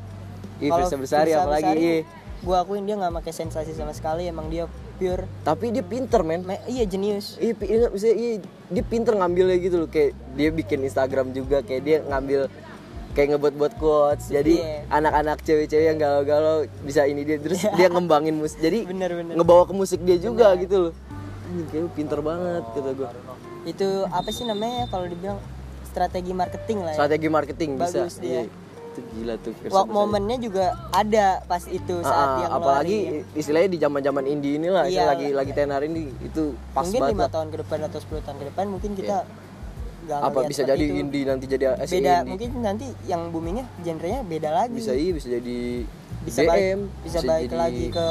Iya 0.59 0.69
Firsa 0.73 0.97
Besari 0.97 1.31
apalagi 1.31 1.77
iya. 1.77 1.97
gua 2.41 2.65
akuin 2.65 2.83
dia 2.83 2.97
nggak 2.97 3.23
pakai 3.23 3.33
sensasi 3.33 3.71
sama 3.71 3.93
sekali 3.93 4.25
emang 4.25 4.49
dia 4.49 4.65
pure. 4.97 5.29
Tapi 5.45 5.69
dia 5.69 5.85
pinter 5.85 6.21
men. 6.21 6.41
Me- 6.41 6.61
iya 6.65 6.83
jenius. 6.83 7.37
Iya, 7.37 7.53
iya, 7.61 7.87
iya, 8.13 8.33
dia 8.69 8.83
pinter 8.83 9.13
ngambilnya 9.13 9.57
gitu 9.57 9.85
loh. 9.85 9.89
Kayak 9.89 10.17
dia 10.33 10.49
bikin 10.49 10.81
Instagram 10.81 11.33
juga 11.33 11.61
kayak 11.61 11.81
dia 11.81 11.97
ngambil 12.01 12.49
kayak 13.13 13.27
ngebuat-buat 13.31 13.73
quotes 13.75 14.25
jadi 14.27 14.53
Iya. 14.55 14.77
anak-anak 14.91 15.37
cewek-cewek 15.41 15.85
yang 15.85 15.97
galau-galau 15.97 16.57
bisa 16.81 17.05
ini 17.05 17.21
dia 17.21 17.37
terus 17.37 17.61
dia 17.71 17.87
ngembangin 17.87 18.35
musik 18.35 18.57
jadi 18.57 18.83
Bener-bener. 18.83 19.33
ngebawa 19.33 19.63
ke 19.63 19.73
musik 19.73 20.01
dia 20.01 20.17
juga 20.17 20.53
gitu 20.55 20.89
loh 20.89 20.93
anjing 21.45 21.67
kayak 21.69 21.93
pinter 21.93 22.19
banget 22.19 22.63
kata 22.67 22.91
gue 22.91 23.09
itu 23.65 23.87
apa 24.09 24.29
sih 24.29 24.43
namanya 24.43 24.75
ya 24.75 24.87
kalau 24.87 25.05
dibilang 25.05 25.37
strategi 25.85 26.33
marketing 26.33 26.77
lah 26.79 26.89
ya 26.89 26.97
strategi 26.97 27.27
marketing 27.29 27.69
bisa 27.75 27.99
Bagus 28.01 28.17
dia. 28.17 28.33
Iya. 28.41 28.43
itu 28.89 29.01
gila 29.11 29.33
tuh 29.35 29.53
Firsa 29.55 29.71
Wak 29.71 29.83
Besari. 29.83 29.95
momennya 29.95 30.37
juga 30.39 30.65
ada 30.89 31.25
pas 31.43 31.63
itu 31.63 31.95
Ah, 31.95 32.05
saat 32.07 32.27
ah, 32.27 32.37
yang 32.39 32.51
apalagi 32.51 32.97
ngeluarin. 32.99 33.33
istilahnya 33.35 33.69
di 33.71 33.79
zaman-zaman 33.79 34.23
indie 34.27 34.53
ini 34.55 34.67
lah 34.67 34.85
Iya. 34.85 35.05
lagi 35.07 35.27
lagi 35.31 35.51
tenar 35.51 35.81
ini 35.81 36.13
itu 36.19 36.53
pas 36.71 36.81
mungkin 36.83 37.01
banget 37.03 37.13
lima 37.15 37.27
tahun 37.27 37.47
ke 37.47 37.57
depan 37.59 37.77
atau 37.83 37.99
10 37.99 38.21
tahun 38.21 38.37
ke 38.37 38.45
depan 38.49 38.65
mungkin 38.67 38.91
kita 38.93 39.17
nggak 40.03 40.19
apa 40.21 40.39
bisa 40.43 40.61
jadi 40.63 40.79
itu. 40.81 40.95
indie 40.97 41.23
nanti 41.23 41.45
jadi 41.45 41.65
si 41.81 41.97
beda 41.97 42.11
indie. 42.17 42.29
mungkin 42.29 42.49
nanti 42.59 42.85
yang 43.03 43.21
boomingnya 43.29 43.65
genrenya 43.79 44.21
beda 44.21 44.49
lagi 44.51 44.73
bisa 44.73 44.91
iya 44.91 45.11
bisa 45.11 45.27
jadi 45.29 45.59
Bisa 46.23 46.39
BM, 46.39 46.47
balik- 46.47 47.03
bisa 47.03 47.19
balik 47.21 47.43
jadi 47.45 47.55
lagi 47.57 47.85
ke 47.89 48.05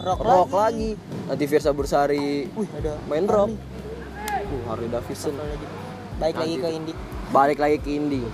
rock 0.00 0.20
rock, 0.20 0.48
lagi. 0.48 0.54
lagi. 0.54 0.90
nanti 1.26 1.44
Virsa 1.44 1.70
Bersari 1.72 2.46
wih 2.48 2.68
ada 2.72 2.92
main 3.04 3.24
Harley. 3.24 3.34
rock 3.34 3.50
uh, 3.50 4.62
Harley 4.68 4.88
Davidson 4.88 5.34
baik 6.16 6.34
lagi 6.36 6.54
ke 6.56 6.68
indie 6.72 6.96
balik 7.28 7.58
lagi 7.58 7.76
ke 7.78 7.90
indie 7.92 8.26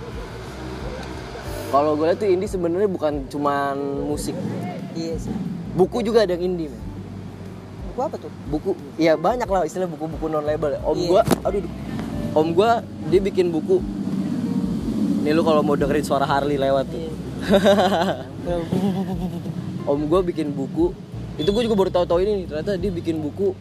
kalau 1.67 1.93
gue 1.93 2.05
lihat 2.05 2.17
tuh 2.17 2.27
indie 2.27 2.47
sebenarnya 2.47 2.87
bukan 2.87 3.25
cuman 3.27 3.75
musik 4.05 4.37
iya 4.93 5.13
sih 5.15 5.33
buku 5.73 5.99
juga 6.01 6.23
ada 6.23 6.33
yang 6.33 6.45
indie 6.47 6.69
men. 6.69 6.81
buku 7.87 7.99
apa 8.01 8.15
tuh 8.17 8.31
buku 8.47 8.69
ya 8.95 9.13
banyak 9.13 9.43
lah 9.45 9.61
istilah 9.63 9.87
buku-buku 9.87 10.25
non 10.27 10.43
label 10.43 10.79
om 10.81 10.95
Iya. 10.95 11.07
gua 11.09 11.21
aduh 11.41 11.59
aduh. 11.59 11.71
Om 12.35 12.47
gua 12.51 12.83
dia 13.07 13.19
bikin 13.19 13.49
buku. 13.49 13.79
Nih 15.23 15.33
lu 15.33 15.41
kalau 15.41 15.65
mau 15.65 15.73
dengerin 15.73 16.05
suara 16.05 16.21
Harley 16.21 16.55
lewat 16.55 16.85
tuh. 16.85 17.09
Om 19.85 19.99
gue 20.05 20.21
bikin 20.33 20.49
buku. 20.49 20.93
Itu 21.35 21.49
gue 21.49 21.63
juga 21.65 21.75
baru 21.75 21.89
tahu-tahu 21.89 22.21
ini 22.21 22.31
nih 22.41 22.45
ternyata 22.45 22.71
dia 22.77 22.89
bikin 22.89 23.17
buku. 23.17 23.53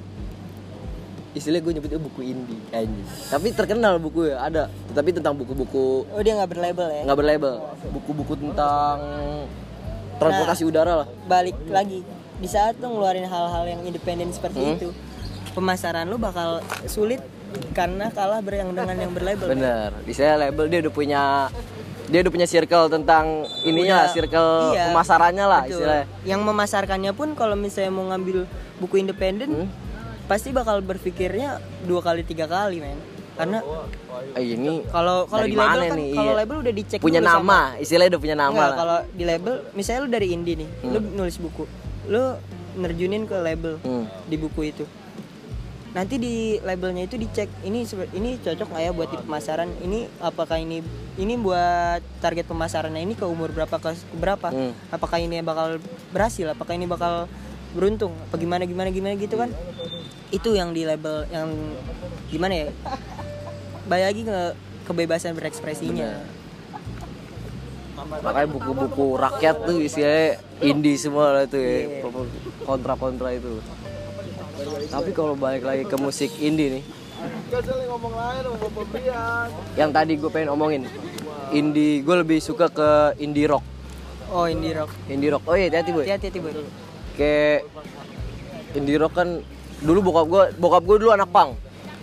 Istilah 1.33 1.59
gue 1.59 1.73
nyebutnya 1.73 1.99
buku 1.99 2.21
indie 2.23 2.61
anjing. 2.69 3.07
Tapi 3.27 3.47
terkenal 3.51 3.97
buku 3.97 4.29
ya 4.29 4.41
ada. 4.41 4.69
Tapi 4.93 5.09
tentang 5.11 5.35
buku-buku. 5.35 6.05
Oh 6.07 6.21
dia 6.21 6.37
nggak 6.37 6.51
berlabel 6.53 6.89
ya? 6.93 7.03
Nggak 7.09 7.19
berlabel. 7.19 7.55
Buku-buku 7.91 8.33
tentang 8.39 8.97
transportasi 10.17 10.63
udara 10.63 11.05
lah. 11.05 11.07
balik 11.25 11.57
lagi. 11.69 12.05
Di 12.39 12.47
saat 12.47 12.77
lu 12.79 12.93
ngeluarin 12.93 13.25
hal-hal 13.25 13.65
yang 13.67 13.81
independen 13.83 14.31
seperti 14.31 14.61
Hmm. 14.61 14.77
itu 14.77 14.89
pemasaran 15.53 16.07
lu 16.07 16.17
bakal 16.17 16.63
sulit 16.87 17.21
karena 17.71 18.07
kalah 18.09 18.39
ber 18.39 18.55
yang 18.57 18.71
dengan 18.71 18.97
yang 18.97 19.13
berlabel. 19.13 19.49
Bener. 19.49 19.91
Istilah 20.05 20.37
label 20.39 20.65
dia 20.67 20.79
udah 20.81 20.93
punya 20.93 21.23
dia 22.05 22.21
udah 22.21 22.31
punya 22.31 22.45
circle 22.45 22.87
tentang 22.89 23.25
ininya 23.63 23.95
lah 23.97 24.07
Udah, 24.07 24.15
circle 24.15 24.51
iya, 24.71 24.85
pemasarannya 24.87 25.45
lah 25.45 25.63
Betul. 25.65 25.73
istilahnya. 25.75 26.07
Yang 26.23 26.41
memasarkannya 26.45 27.13
pun 27.13 27.29
kalau 27.33 27.57
misalnya 27.57 27.91
mau 27.91 28.05
ngambil 28.07 28.45
buku 28.77 28.95
independen 28.99 29.49
Hmm. 29.49 29.69
pasti 30.25 30.51
bakal 30.51 30.81
berpikirnya 30.81 31.59
dua 31.83 32.01
kali 32.01 32.21
tiga 32.23 32.45
kali 32.45 32.79
men. 32.79 33.01
Karena 33.35 33.59
eh, 34.37 34.45
ini 34.47 34.85
kalau 34.87 35.27
kalau 35.27 35.43
di 35.43 35.57
label 35.57 35.81
kan 35.83 35.99
kalau 36.13 36.31
Iya. 36.31 36.39
label 36.39 36.57
udah 36.61 36.73
dicek 36.73 36.99
punya 36.99 37.19
dulu 37.19 37.29
sama- 37.33 37.43
nama 37.67 37.83
istilahnya 37.83 38.11
udah 38.11 38.23
punya 38.23 38.37
nama 38.37 38.53
Enggak, 38.53 38.69
lah. 38.69 38.77
kalau 38.77 38.99
di 39.11 39.25
label 39.25 39.55
misalnya 39.73 40.01
lu 40.01 40.09
dari 40.09 40.27
indie 40.31 40.55
nih 40.55 40.69
lu 40.87 40.99
nulis 41.19 41.37
buku 41.37 41.65
lu 42.07 42.23
nerjunin 42.77 43.23
ke 43.25 43.37
label 43.37 43.75
Hmm. 43.81 44.07
di 44.25 44.37
buku 44.37 44.61
itu 44.67 44.85
nanti 45.95 46.19
di 46.19 46.35
labelnya 46.59 47.07
itu 47.07 47.15
dicek 47.15 47.47
ini 47.63 47.87
ini 48.19 48.35
cocok 48.43 48.67
nggak 48.67 48.83
ya 48.83 48.91
buat 48.91 49.09
di 49.15 49.19
pemasaran? 49.23 49.71
Ini 49.79 50.11
apakah 50.19 50.59
ini 50.59 50.83
ini 51.15 51.35
buat 51.39 52.03
target 52.19 52.51
pemasarannya 52.51 52.99
ini 52.99 53.15
ke 53.15 53.23
umur 53.23 53.55
berapa 53.55 53.79
ke 53.79 53.95
berapa? 54.19 54.51
Hmm. 54.51 54.75
apakah 54.91 55.23
ini 55.23 55.39
bakal 55.41 55.79
berhasil? 56.11 56.51
Apakah 56.51 56.75
ini 56.75 56.91
bakal 56.91 57.31
beruntung? 57.79 58.11
Apa 58.27 58.35
gimana 58.43 58.67
gimana 58.67 58.91
gimana 58.91 59.15
gitu 59.15 59.39
kan? 59.39 59.55
Itu 60.35 60.59
yang 60.59 60.75
di 60.75 60.83
label 60.83 61.31
yang 61.31 61.55
gimana 62.27 62.67
ya? 62.67 62.69
Balik 63.87 64.05
lagi 64.11 64.23
ke 64.27 64.39
kebebasan 64.91 65.39
berekspresinya. 65.39 66.11
Makanya 68.05 68.49
buku-buku 68.51 69.17
rakyat 69.17 69.57
tuh 69.65 69.79
istilahnya 69.81 70.43
indie 70.61 70.99
semua 70.99 71.31
lah 71.33 71.45
tuh 71.47 71.63
Iya. 71.63 72.03
ya 72.03 72.09
kontra-kontra 72.67 73.33
itu 73.33 73.63
tapi 74.87 75.11
kalau 75.11 75.35
balik 75.35 75.63
lagi 75.63 75.83
ke 75.83 75.97
musik 75.97 76.31
indie 76.39 76.71
nih 76.71 76.85
yang 79.75 79.91
tadi 79.91 80.13
gue 80.15 80.29
pengen 80.29 80.51
omongin 80.51 80.83
indie 81.51 82.01
gue 82.01 82.17
lebih 82.17 82.39
suka 82.39 82.69
ke 82.69 82.89
indie 83.19 83.47
rock 83.47 83.63
Oh 84.33 84.49
indie 84.49 84.75
rock. 84.75 84.91
indie 85.07 85.31
rock 85.31 85.45
oh 85.45 85.55
iya 85.55 85.69
hati-hati 85.69 85.91
boy 85.91 86.03
Hati-hati 86.03 86.39
boy. 86.39 86.53
kayak 87.15 87.69
indie 88.73 88.99
rock 88.99 89.13
kan 89.13 89.29
dulu 89.79 89.99
bokap 90.03 90.27
gue 90.27 90.43
bokap 90.57 90.83
gue 90.83 90.97
dulu 90.99 91.11
anak 91.13 91.31
pang 91.31 91.53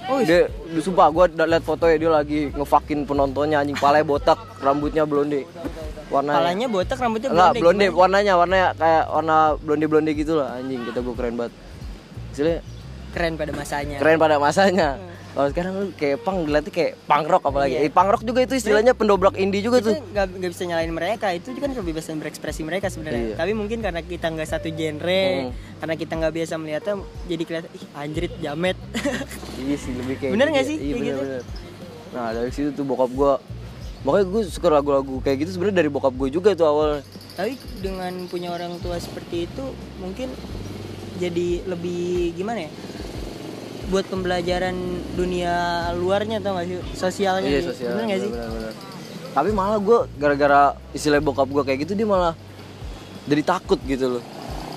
Oh, 0.10 0.18
dia 0.20 0.50
dia 0.50 0.82
sumpah 0.82 1.08
gue 1.08 1.24
liat 1.38 1.62
fotonya 1.62 1.96
dia 1.96 2.10
lagi 2.12 2.40
ngefakin 2.52 3.06
penontonnya 3.06 3.62
anjing 3.62 3.78
palanya 3.78 4.04
botak 4.04 4.40
rambutnya 4.58 5.06
blonde 5.06 5.46
warna 6.10 6.36
Palanya 6.36 6.68
botak, 6.68 6.98
rambutnya 6.98 7.30
enggak 7.30 7.52
blonde. 7.54 7.62
blonde 7.62 7.86
gimana? 7.86 8.00
warnanya 8.02 8.34
warnanya 8.36 8.68
kayak 8.76 9.04
warna 9.08 9.36
blonde 9.56 9.86
blonde 9.88 10.12
gitu 10.12 10.34
lah 10.36 10.58
anjing 10.58 10.82
kita 10.84 11.00
gue 11.00 11.16
keren 11.16 11.36
banget 11.38 11.54
Istilahnya 12.32 12.62
Keren 13.12 13.36
pada 13.36 13.52
masanya. 13.52 13.98
keren 14.00 14.17
pada 14.17 14.38
masanya 14.38 14.89
kalau 15.32 15.48
sekarang 15.48 15.74
lu 15.74 15.86
kayak 15.94 16.20
pang 16.24 16.44
dilihatnya 16.44 16.67
kayak 16.70 17.00
punk 17.02 17.24
rock 17.26 17.44
apalagi 17.46 17.74
Iya. 17.74 17.88
eh, 17.88 17.89
punk 17.89 18.10
rock 18.10 18.20
juga 18.22 18.39
itu 18.41 18.52
istilahnya 18.54 18.91
pendobrak 18.91 19.36
indie 19.36 19.60
juga 19.60 19.80
Itu 19.80 19.88
tuh 19.89 20.04
nggak 20.12 20.28
bisa 20.46 20.63
nyalain 20.65 20.91
mereka. 20.91 21.32
Itu 21.32 21.56
kan 21.56 21.72
kebebasan 21.72 22.20
berekspresi 22.20 22.62
mereka 22.62 22.88
sebenarnya. 22.88 23.24
Iya. 23.26 23.36
Tapi 23.36 23.52
mungkin 23.54 23.80
karena 23.80 24.00
kita 24.02 24.28
nggak 24.28 24.44
satu 24.46 24.67
genre, 24.70 25.24
Hmm. 25.48 25.56
karena 25.80 25.96
kita 25.96 26.13
nggak 26.20 26.34
biasa 26.36 26.54
melihatnya, 26.58 26.96
jadi 27.26 27.44
kelihatan 27.46 27.72
ih 27.72 27.86
anjrit 27.94 28.34
jamet. 28.39 28.78
iya 29.63 29.76
sih 29.78 29.91
lebih 29.94 30.15
kayak 30.17 30.32
Bener 30.32 30.46
gitu 30.46 30.52
nggak 30.52 30.63
ya. 30.63 30.67
sih 30.67 30.76
iya 30.76 30.84
kayak 30.84 30.96
bener, 30.98 31.08
gitu? 31.08 31.22
bener. 31.22 31.41
nah 32.12 32.28
dari 32.30 32.52
situ 32.52 32.70
tuh 32.74 32.84
bokap 32.84 33.10
gue 33.10 33.32
makanya 34.02 34.26
gue 34.28 34.41
suka 34.46 34.67
lagu-lagu 34.70 35.15
kayak 35.22 35.38
gitu 35.38 35.52
sebenarnya 35.54 35.78
dari 35.78 35.89
bokap 35.89 36.12
gue 36.13 36.28
juga 36.30 36.52
tuh 36.52 36.67
awal 36.67 36.89
Tapi 37.32 37.56
dengan 37.80 38.12
punya 38.28 38.52
orang 38.52 38.76
tua 38.78 39.00
seperti 39.00 39.48
itu, 39.48 39.63
mungkin 39.96 40.28
jadi 41.21 41.47
lebih 41.63 42.01
gimana 42.34 42.65
ya? 42.65 42.71
Buat 43.88 44.07
pembelajaran 44.07 44.73
dunia 45.13 45.53
luarnya 45.93 46.39
tau 46.39 46.55
gak 46.55 46.65
sih? 46.65 46.79
Sosialnya. 46.91 47.45
iya 47.45 47.60
gitu. 47.60 47.69
sosial 47.71 47.91
Bener 47.93 48.05
nggak 48.07 48.19
sih? 48.19 48.31
bener, 48.31 48.49
bener. 48.49 48.73
tapi 49.31 49.49
malah 49.49 49.79
gue 49.79 49.97
gara-gara 50.15 50.62
istilah 50.91 51.19
bokap 51.19 51.47
gue 51.47 51.63
kayak 51.63 51.79
gitu 51.81 51.93
dia 51.93 52.03
malah 52.05 52.36
jadi 53.23 53.43
takut 53.45 53.79
gitu 53.81 54.17
loh 54.17 54.23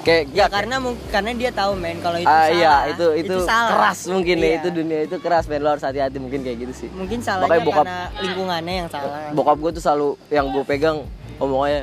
kayak 0.00 0.30
Ya 0.30 0.44
gak 0.44 0.50
karena 0.52 0.76
karena 1.08 1.30
dia 1.32 1.50
tahu 1.50 1.74
men 1.74 1.98
kalau 1.98 2.14
itu 2.16 2.28
ah 2.28 2.44
salah. 2.44 2.52
iya 2.52 2.74
itu 2.86 3.06
itu, 3.18 3.34
salah. 3.42 3.70
keras 3.72 3.98
mungkin 4.06 4.36
ya 4.36 4.44
Iya. 4.44 4.54
itu 4.56 4.68
dunia 4.70 4.98
itu 5.02 5.16
keras 5.16 5.44
men 5.46 5.58
lo 5.58 5.70
harus 5.70 5.80
hati-hati 5.80 6.18
mungkin 6.18 6.40
kayak 6.40 6.58
gitu 6.60 6.72
sih 6.76 6.88
Mungkin 6.92 7.18
salahnya 7.18 7.50
Makanya 7.50 7.64
bokap- 7.64 7.82
karena 7.82 7.98
lingkungannya 8.20 8.74
yang 8.76 8.88
salah. 8.88 9.32
bokap 9.32 9.56
gue 9.58 9.70
tuh 9.72 9.82
selalu 9.82 10.08
yang 10.28 10.46
gue 10.48 10.62
pegang 10.64 10.96
omongannya 11.36 11.82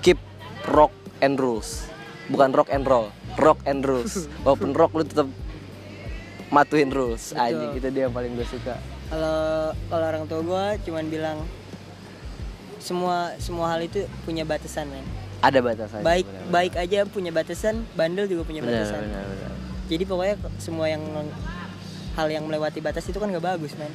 keep 0.00 0.18
rock 0.66 0.90
and 1.18 1.36
rules 1.36 1.86
bukan 2.32 2.48
rock 2.56 2.68
and 2.72 2.84
roll 2.88 3.06
rock 3.36 3.60
and 3.68 3.84
rules 3.84 4.26
walaupun 4.44 4.72
rock 4.72 4.92
lu 4.96 5.04
tetap 5.04 5.28
matuin 6.48 6.88
rules 6.88 7.36
anjing 7.36 7.76
itu 7.76 7.88
dia 7.92 8.08
yang 8.08 8.14
paling 8.14 8.32
gue 8.36 8.48
suka 8.48 8.76
Kalau 9.12 9.76
kalau 9.92 10.04
orang 10.08 10.24
tua 10.24 10.40
gue 10.40 10.64
cuman 10.88 11.04
bilang 11.12 11.38
semua 12.80 13.36
semua 13.36 13.68
hal 13.76 13.84
itu 13.84 14.08
punya 14.24 14.42
batasan 14.42 14.88
men. 14.88 15.04
ada 15.44 15.60
batasannya 15.60 16.00
Baik 16.00 16.26
benar, 16.26 16.48
baik 16.48 16.72
aja 16.80 16.98
punya 17.04 17.30
batasan, 17.30 17.84
bandel 17.92 18.24
juga 18.26 18.48
punya 18.48 18.64
batasan. 18.64 19.04
benar, 19.04 19.22
benar. 19.28 19.52
Jadi 19.86 20.02
pokoknya 20.08 20.34
semua 20.56 20.86
yang 20.88 21.02
hal 22.16 22.28
yang 22.32 22.44
melewati 22.48 22.80
batas 22.80 23.04
itu 23.04 23.20
kan 23.20 23.28
nggak 23.28 23.44
bagus 23.44 23.76
men. 23.76 23.92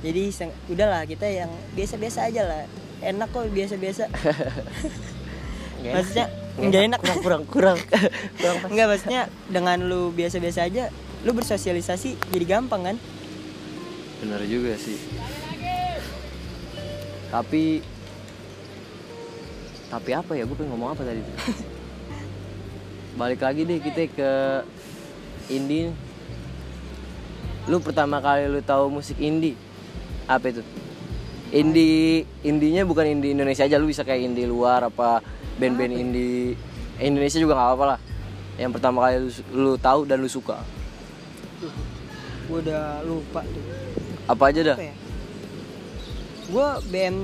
Jadi 0.00 0.32
udahlah 0.70 1.02
kita 1.04 1.26
yang 1.28 1.50
biasa-biasa 1.74 2.30
aja 2.30 2.42
lah. 2.46 2.62
Enak 3.04 3.28
kok 3.28 3.52
biasa-biasa. 3.52 4.08
Maksudnya 5.94 6.26
nggak 6.56 6.82
enak. 6.88 7.00
kurang 7.00 7.20
kurang 7.20 7.42
kurang 7.44 7.78
kurang 8.40 8.56
Enggak 8.72 8.86
maksudnya 8.88 9.22
dengan 9.52 9.76
lu 9.84 10.10
biasa-biasa 10.12 10.66
aja, 10.66 10.88
lu 11.22 11.36
bersosialisasi 11.36 12.32
jadi 12.32 12.44
gampang 12.44 12.92
kan? 12.92 12.96
benar 14.16 14.40
juga 14.48 14.72
sih. 14.80 14.96
Tapi 17.28 17.84
tapi 19.86 20.10
apa 20.16 20.32
ya? 20.34 20.48
Gue 20.48 20.56
pengen 20.56 20.72
ngomong 20.74 20.96
apa 20.96 21.04
tadi? 21.04 21.20
Balik 23.20 23.44
lagi 23.44 23.68
deh 23.68 23.78
kita 23.78 24.08
ke 24.10 24.32
indie. 25.52 25.92
Lu 27.68 27.82
pertama 27.82 28.22
kali 28.22 28.48
lu 28.48 28.62
tahu 28.64 28.88
musik 28.88 29.20
indie 29.20 29.58
apa 30.26 30.50
itu? 30.50 30.62
Indie 31.54 32.26
indinya 32.42 32.82
bukan 32.82 33.06
indie 33.06 33.30
Indonesia 33.30 33.62
aja 33.62 33.78
lu 33.78 33.86
bisa 33.86 34.02
kayak 34.02 34.32
indie 34.32 34.50
luar 34.50 34.90
apa 34.90 35.22
band-band 35.56 35.92
indie 35.92 36.54
eh, 36.96 37.04
Indonesia 37.04 37.36
juga 37.36 37.54
nggak 37.54 37.68
apa-apa 37.68 37.84
lah 37.86 37.98
yang 38.56 38.70
pertama 38.70 38.98
kali 39.02 39.16
lu, 39.18 39.30
lu 39.52 39.72
tahu 39.76 40.04
dan 40.04 40.18
lu 40.18 40.28
suka 40.28 40.60
Gue 42.46 42.62
udah 42.62 43.02
lupa 43.02 43.42
tuh. 43.42 43.64
apa 44.24 44.42
aja 44.46 44.60
dah 44.64 44.76
Apa 44.76 44.86
ya? 44.86 44.94
Gue 46.46 46.66
BM 46.86 47.16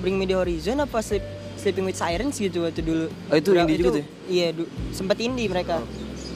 Bring 0.00 0.16
Me 0.16 0.24
The 0.24 0.32
Horizon 0.34 0.80
apa 0.80 0.98
Sleep, 0.98 1.20
Sleeping 1.54 1.84
With 1.84 1.94
Sirens 1.94 2.32
gitu 2.34 2.64
waktu 2.64 2.80
dulu. 2.80 3.12
Oh, 3.28 3.36
itu 3.36 3.52
Udah- 3.52 3.60
indie 3.62 3.76
juga 3.76 3.90
tuh 3.92 4.00
ya? 4.00 4.06
Iya, 4.26 4.48
du- 4.54 4.70
sempet 4.90 5.20
indie 5.20 5.44
mereka. 5.44 5.84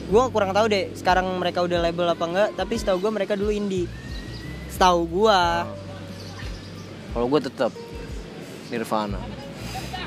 Gue 0.05 0.23
kurang 0.29 0.53
tahu 0.53 0.69
deh 0.69 0.93
sekarang 0.93 1.25
mereka 1.33 1.59
udah 1.59 1.81
label 1.81 2.05
apa 2.05 2.21
enggak, 2.23 2.49
tapi 2.53 2.77
setahu 2.77 3.01
gue 3.01 3.11
mereka 3.11 3.33
dulu 3.33 3.49
indie. 3.49 3.89
Setahu 4.69 5.01
gue. 5.07 5.39
Kalau 7.09 7.25
gue 7.25 7.41
tetap 7.41 7.71
Nirvana, 8.67 9.17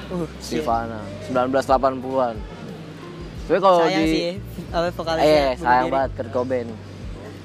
Uh, 0.08 0.24
shit. 0.40 0.64
Nirvana, 0.64 1.00
1980-an. 1.28 2.36
Tapi 3.48 3.58
kalau 3.60 3.80
di 3.84 4.04
sih 4.04 4.22
ya, 4.68 4.88
vokalisnya 4.92 5.40
eh 5.40 5.52
sayang 5.56 5.88
banget 5.88 6.10
Kurt 6.16 6.30
Cobain. 6.32 6.68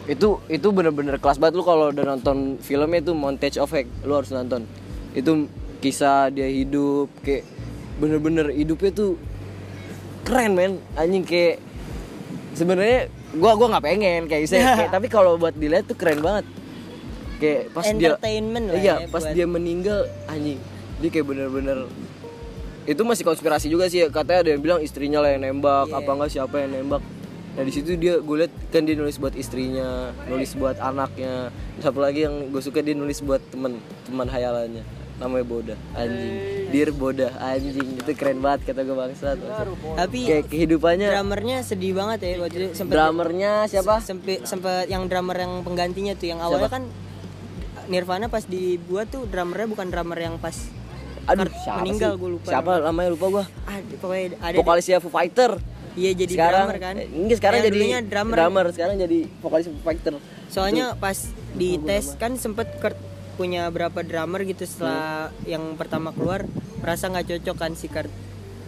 Itu 0.04 0.43
itu 0.47 0.67
bener-bener 0.71 1.15
kelas 1.15 1.39
banget 1.39 1.56
lu 1.56 1.63
kalau 1.63 1.91
udah 1.91 2.04
nonton 2.04 2.60
filmnya 2.60 2.99
itu 2.99 3.15
Montage 3.15 3.56
of 3.56 3.71
Heck, 3.71 3.88
lu 4.04 4.15
harus 4.15 4.32
nonton. 4.32 4.67
Itu 5.15 5.47
kisah 5.80 6.28
dia 6.28 6.47
hidup 6.47 7.12
kayak 7.23 7.43
bener-bener 7.99 8.52
hidupnya 8.52 8.91
tuh 8.91 9.15
keren 10.23 10.56
men 10.56 10.80
anjing 10.95 11.23
kayak 11.23 11.60
sebenarnya 12.56 13.12
gua 13.36 13.60
gua 13.60 13.76
nggak 13.76 13.86
pengen 13.86 14.21
kayak 14.26 14.47
saya 14.47 14.76
kayak, 14.80 14.91
tapi 14.95 15.08
kalau 15.12 15.36
buat 15.36 15.52
dilihat 15.54 15.86
tuh 15.86 15.97
keren 15.99 16.23
banget 16.23 16.47
kayak 17.38 17.76
pas 17.76 17.84
dia 17.84 18.15
Entertainment 18.15 18.65
lah 18.71 18.80
iya 18.80 18.95
ya 19.04 19.08
pas 19.12 19.23
buat- 19.28 19.36
dia 19.36 19.45
meninggal 19.45 19.99
anjing 20.32 20.60
dia 21.04 21.10
kayak 21.12 21.28
bener-bener 21.28 21.78
itu 22.84 23.02
masih 23.02 23.24
konspirasi 23.24 23.72
juga 23.72 23.88
sih 23.88 24.04
katanya 24.12 24.39
ada 24.43 24.50
yang 24.52 24.62
bilang 24.62 24.80
istrinya 24.84 25.24
lah 25.24 25.32
yang 25.32 25.43
nembak 25.48 25.88
Iya. 25.88 25.98
apa 26.04 26.10
enggak 26.12 26.32
siapa 26.32 26.56
yang 26.60 26.72
nembak. 26.76 27.02
Nah 27.54 27.63
di 27.63 27.72
situ 27.72 27.93
dia 27.96 28.17
gue 28.17 28.36
liat 28.43 28.54
kan 28.74 28.82
dia 28.84 28.98
nulis 28.98 29.22
buat 29.22 29.38
istrinya 29.38 30.10
nulis 30.28 30.52
buat 30.58 30.76
anaknya. 30.82 31.54
Satu 31.80 32.02
lagi 32.02 32.26
yang 32.26 32.52
gue 32.52 32.62
suka 32.62 32.82
dia 32.82 32.98
nulis 32.98 33.22
buat 33.22 33.39
teman 33.54 33.80
teman 34.04 34.28
hayalannya 34.28 34.84
namanya 35.22 35.46
Boda 35.46 35.76
anjing. 35.93 36.34
Dear 36.74 36.89
Boda 36.91 37.30
anjing. 37.38 38.02
Itu 38.02 38.12
keren 38.17 38.41
banget 38.41 38.74
kata 38.74 38.82
gue 38.82 38.96
bangsat. 38.98 39.38
Tapi 39.96 40.19
kayak 40.26 40.46
kehidupannya 40.50 41.08
drummernya 41.13 41.58
sedih 41.62 41.93
banget 41.93 42.19
ya 42.26 42.32
waktu 42.41 42.58
itu 42.58 42.67
sempet 42.76 42.93
drummernya 42.98 43.52
siapa? 43.69 44.02
sempet 44.02 44.43
sempet 44.43 44.89
yang 44.89 45.06
drummer 45.08 45.38
yang 45.38 45.62
penggantinya 45.62 46.17
tuh 46.17 46.28
yang 46.34 46.41
awalnya 46.41 46.67
kan 46.67 46.84
Nirvana 47.84 48.32
pas 48.32 48.48
dibuat 48.48 49.12
tuh 49.12 49.28
drummernya 49.28 49.67
bukan 49.69 49.88
drummer 49.91 50.17
yang 50.17 50.36
pas 50.39 50.56
aduh 51.24 51.48
siapa 51.64 51.80
meninggal 51.80 52.12
gue 52.20 52.30
lupa 52.36 52.50
siapa 52.52 52.72
namanya. 52.84 53.10
lupa 53.16 53.26
gue 53.32 53.44
ada 53.64 53.96
pokoknya 53.96 54.28
ada 54.44 54.56
vokalisnya 54.60 54.98
Foo 55.00 55.12
Fighter. 55.12 55.52
Iya 55.94 56.12
jadi 56.18 56.34
sekarang 56.34 56.66
drummer 56.66 56.80
kan? 56.82 56.96
Eh, 56.98 57.08
enggak 57.14 57.38
sekarang 57.38 57.58
Yang 57.62 57.68
jadi 57.70 57.78
dulunya 57.78 58.00
drummer, 58.02 58.66
sekarang 58.74 58.96
jadi 58.98 59.20
vokalis 59.46 59.66
Foo 59.70 59.84
Fighter. 59.86 60.14
Soalnya 60.50 60.86
pas 60.98 61.18
di 61.54 61.78
tes 61.86 62.18
kan 62.18 62.34
sempet 62.36 62.68
Kurt 62.82 62.98
punya 63.38 63.70
berapa 63.70 64.02
drummer 64.02 64.42
gitu 64.46 64.66
setelah 64.66 65.30
yang 65.46 65.78
pertama 65.78 66.10
keluar 66.14 66.46
merasa 66.82 67.10
nggak 67.14 67.30
cocok 67.30 67.56
kan 67.58 67.72
si 67.78 67.88
Kurt. 67.94 68.10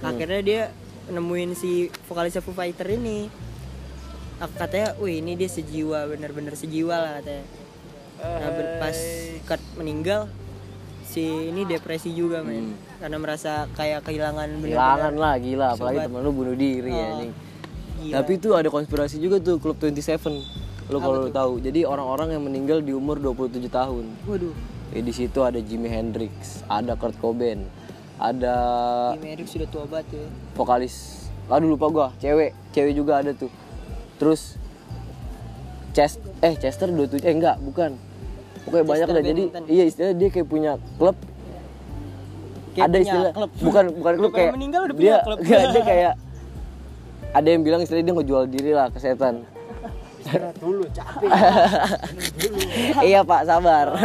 Akhirnya 0.06 0.42
dia 0.46 0.62
nemuin 1.10 1.58
si 1.58 1.90
vokalisnya 2.06 2.46
Foo 2.46 2.54
Fighter 2.54 2.88
ini. 2.94 3.28
Katanya 4.38 4.94
wih 5.02 5.24
ini 5.24 5.34
dia 5.34 5.50
sejiwa 5.50 6.06
bener-bener 6.06 6.54
sejiwa 6.54 6.94
lah 6.94 7.12
katanya. 7.20 7.44
Nah 8.22 8.50
pas 8.78 8.98
Kurt 9.50 9.64
meninggal 9.82 10.30
ini 11.18 11.64
depresi 11.64 12.12
juga 12.12 12.42
men. 12.42 12.76
Karena 12.98 13.16
merasa 13.16 13.52
kayak 13.72 14.04
kehilangan 14.04 14.60
kehilangan 14.60 15.14
lah 15.14 15.34
gila. 15.36 15.68
Apalagi 15.72 15.98
Sobat. 15.98 16.08
temen 16.08 16.22
lu 16.22 16.32
bunuh 16.32 16.56
diri 16.56 16.90
Oh, 16.90 17.00
anjing. 17.14 17.34
gila. 18.02 18.14
tapi 18.16 18.32
itu 18.36 18.50
ada 18.52 18.68
konspirasi 18.68 19.16
juga 19.18 19.38
tuh 19.38 19.58
klub 19.58 19.76
27 19.76 20.44
lu 20.86 20.98
kalau 20.98 21.18
lu 21.20 21.30
tahu. 21.30 21.58
Jadi 21.60 21.82
orang-orang 21.82 22.32
yang 22.32 22.44
meninggal 22.44 22.80
di 22.80 22.92
umur 22.92 23.18
27 23.18 23.68
tahun. 23.68 24.06
Waduh. 24.24 24.54
Eh, 24.92 25.02
di 25.02 25.12
situ 25.12 25.42
ada 25.42 25.58
Jimi 25.58 25.88
Hendrix 25.88 26.62
ada 26.66 26.94
Kurt 26.94 27.18
Cobain 27.18 27.66
ada 28.16 28.54
Jimi 29.12 29.28
Hendrix 29.30 29.52
sudah 29.52 29.68
tua 29.68 29.84
banget 29.86 30.08
ya. 30.14 30.26
vokalis. 30.54 31.28
Aduh 31.46 31.70
lupa 31.70 31.88
gua. 31.88 32.08
Cewek. 32.18 32.54
Cewek 32.72 32.94
juga 32.94 33.20
ada 33.20 33.32
tuh. 33.32 33.50
Terus 34.16 34.56
Chest 35.92 36.20
eh 36.40 36.54
Chester 36.54 36.88
27 36.88 37.22
eh 37.22 37.32
enggak 37.32 37.56
bukan 37.58 37.96
pokoknya 38.66 38.86
banyak 38.86 39.08
dah 39.08 39.24
jadi 39.24 39.44
iya 39.70 39.84
istilahnya 39.86 40.16
dia 40.18 40.30
kayak 40.34 40.48
punya 40.50 40.72
klub. 40.98 41.18
Kayak 42.76 42.86
ada 42.86 42.98
punya 42.98 43.06
istilah 43.06 43.32
klub. 43.32 43.52
bukan 43.62 43.84
bukan 44.02 44.14
klub 44.20 44.32
kayak 44.34 44.52
meninggal 44.58 44.82
udah 44.90 44.96
dia 44.98 45.00
punya 45.00 45.18
klub. 45.28 45.38
enggak, 45.40 45.64
dia 45.72 45.84
kayak 45.86 46.14
ada 47.36 47.48
yang 47.52 47.62
bilang 47.68 47.80
istilahnya 47.84 48.06
dia 48.08 48.16
ngejual 48.16 48.44
diri 48.50 48.72
lah 48.74 48.88
ke 48.90 48.98
setan. 49.00 49.36
Istirahat 50.26 50.58
dulu 50.58 50.84
capek. 50.90 51.30
Dulu 52.42 52.58
iya 53.10 53.20
pak 53.22 53.42
sabar. 53.46 53.88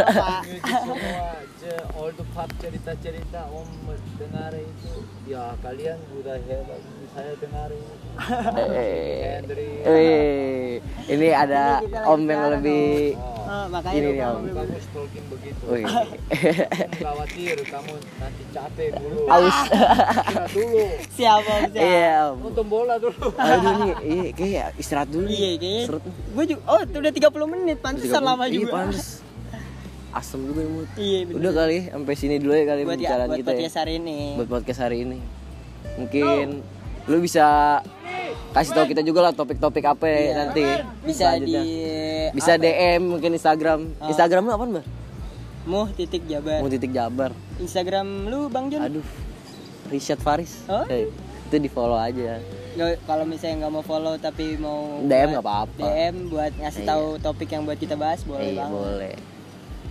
All 2.01 2.09
the 2.17 2.25
pub 2.33 2.49
cerita-cerita 2.57 3.45
om 3.53 3.69
dengar 4.17 4.53
itu. 4.57 4.93
Ya 5.29 5.53
kalian 5.61 6.01
udah 6.17 6.37
hebat 6.49 6.81
saya 7.13 7.33
dengar 7.37 7.69
itu 7.69 8.00
Eh, 8.21 9.41
Henry 9.41 9.67
eh, 9.81 10.69
ini 11.07 11.27
ada 11.29 11.81
Ini 11.81 12.05
om 12.05 12.21
yang 12.23 12.43
lebih 12.53 13.17
Oh, 13.43 13.67
makanya 13.67 13.99
Ini 13.99 14.09
nih, 14.15 14.23
Om. 14.23 14.43
kamu 14.47 14.79
stalking 14.79 15.25
begitu. 15.27 15.63
Wih. 15.67 15.83
Khawatir 17.03 17.57
kamu 17.59 17.93
nanti 18.15 18.43
capek 18.47 18.89
dulu. 18.95 19.19
Aus. 19.35 19.57
Istirahat 19.67 20.47
dulu. 20.55 20.83
Siapa 21.11 21.51
om 21.51 21.63
siapa 21.67 21.83
iya 21.83 22.15
om. 22.31 22.37
Nonton 22.39 22.65
bola 22.65 22.95
dulu. 22.95 23.27
Aduh 23.35 23.73
nih 23.81 23.93
iya 24.01 24.29
kayak 24.31 24.67
istirahat 24.77 25.09
dulu 25.11 25.27
iya 25.27 25.51
kayaknya 25.53 25.83
Seret. 25.83 26.03
gue 26.07 26.45
juga 26.47 26.61
oh 26.65 26.79
itu 26.79 26.95
udah 26.97 27.11
30 27.11 27.51
menit 27.51 27.77
pantesan 27.81 28.21
lama 28.23 28.43
Iya, 28.45 28.55
juga. 28.55 28.71
pantes. 28.71 29.19
asem 30.11 30.39
juga 30.43 30.59
ya 30.59 30.69
mood 30.69 30.87
iya 30.95 31.19
bener. 31.23 31.35
udah 31.39 31.51
kali 31.53 31.77
sampai 31.87 32.15
sini 32.17 32.35
dulu 32.35 32.51
ya 32.51 32.65
kali 32.65 32.81
buat 32.81 32.87
ya 32.87 32.95
pembicaraan 32.97 33.27
buat 33.27 33.35
kita 33.37 33.47
ya. 33.47 33.51
podcast 33.53 33.75
hari 33.77 33.93
ini. 33.97 34.17
Buat 34.33 34.49
podcast 34.49 34.79
hari 34.81 34.97
ini. 35.01 35.19
Mungkin 35.97 36.45
lu 37.03 37.17
bisa 37.19 37.47
kasih 38.51 38.71
tahu 38.73 38.85
kita 38.85 39.01
juga 39.01 39.19
lah 39.21 39.31
topik-topik 39.31 39.83
apa 39.85 40.05
ya 40.05 40.17
Iya. 40.17 40.33
nanti 40.37 40.63
bisa 41.01 41.27
di 41.37 41.55
bisa 42.31 42.53
DM 42.55 43.01
mungkin 43.09 43.31
Instagram. 43.31 43.79
Ah. 43.97 44.07
Instagram 44.07 44.43
lu 44.43 44.51
apa 44.51 44.65
mbak? 44.69 44.85
Muh 45.61 45.87
titik 45.89 46.25
jabar. 46.25 46.59
Mau 46.59 46.67
titik 46.67 46.89
Jabar. 46.89 47.31
Instagram 47.57 48.07
lu 48.25 48.47
bang 48.47 48.65
Jun? 48.67 48.81
Aduh 48.81 49.07
Richard 49.87 50.19
Faris. 50.19 50.63
Oh. 50.65 50.83
Eh, 50.85 51.07
itu 51.45 51.55
di 51.57 51.67
follow 51.67 51.95
aja. 51.95 52.39
Kalau 53.03 53.23
misalnya 53.23 53.61
nggak 53.61 53.73
mau 53.73 53.83
follow 53.83 54.15
tapi 54.17 54.55
mau 54.55 54.99
DM 55.01 55.29
nggak 55.31 55.43
apa-apa. 55.43 55.75
DM 55.77 56.15
buat 56.27 56.51
ngasih 56.57 56.81
Iya. 56.81 56.89
tahu 56.89 57.05
topik 57.19 57.49
yang 57.49 57.63
buat 57.63 57.75
kita 57.75 57.93
bahas 57.93 58.23
boleh 58.23 58.47
Iya 58.47 58.57
banget. 58.57 58.73
boleh. 58.73 59.15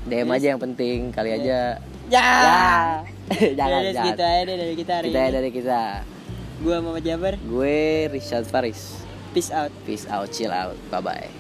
DM 0.03 0.29
aja 0.29 0.47
yang 0.49 0.61
penting 0.61 0.99
kali 1.11 1.31
aja. 1.31 1.77
Ya, 2.09 2.19
ya. 2.19 2.59
Jangan 3.55 3.81
jangan. 3.85 3.95
segitu 3.95 4.23
aja 4.23 4.43
dari 4.43 4.75
kita 4.75 4.93
hari 4.95 5.09
kita 5.09 5.21
ini. 5.23 5.31
dari 5.31 5.51
kita 5.53 5.81
gua 6.61 6.79
Muhammad 6.85 7.05
Jabar 7.05 7.35
gue 7.41 8.09
Richard 8.13 8.45
Faris. 8.47 9.01
Peace 9.33 9.51
out. 9.55 9.73
Peace 9.87 10.07
out 10.11 10.29
chill 10.35 10.51
out. 10.51 10.77
Bye 10.91 11.01
bye 11.01 11.40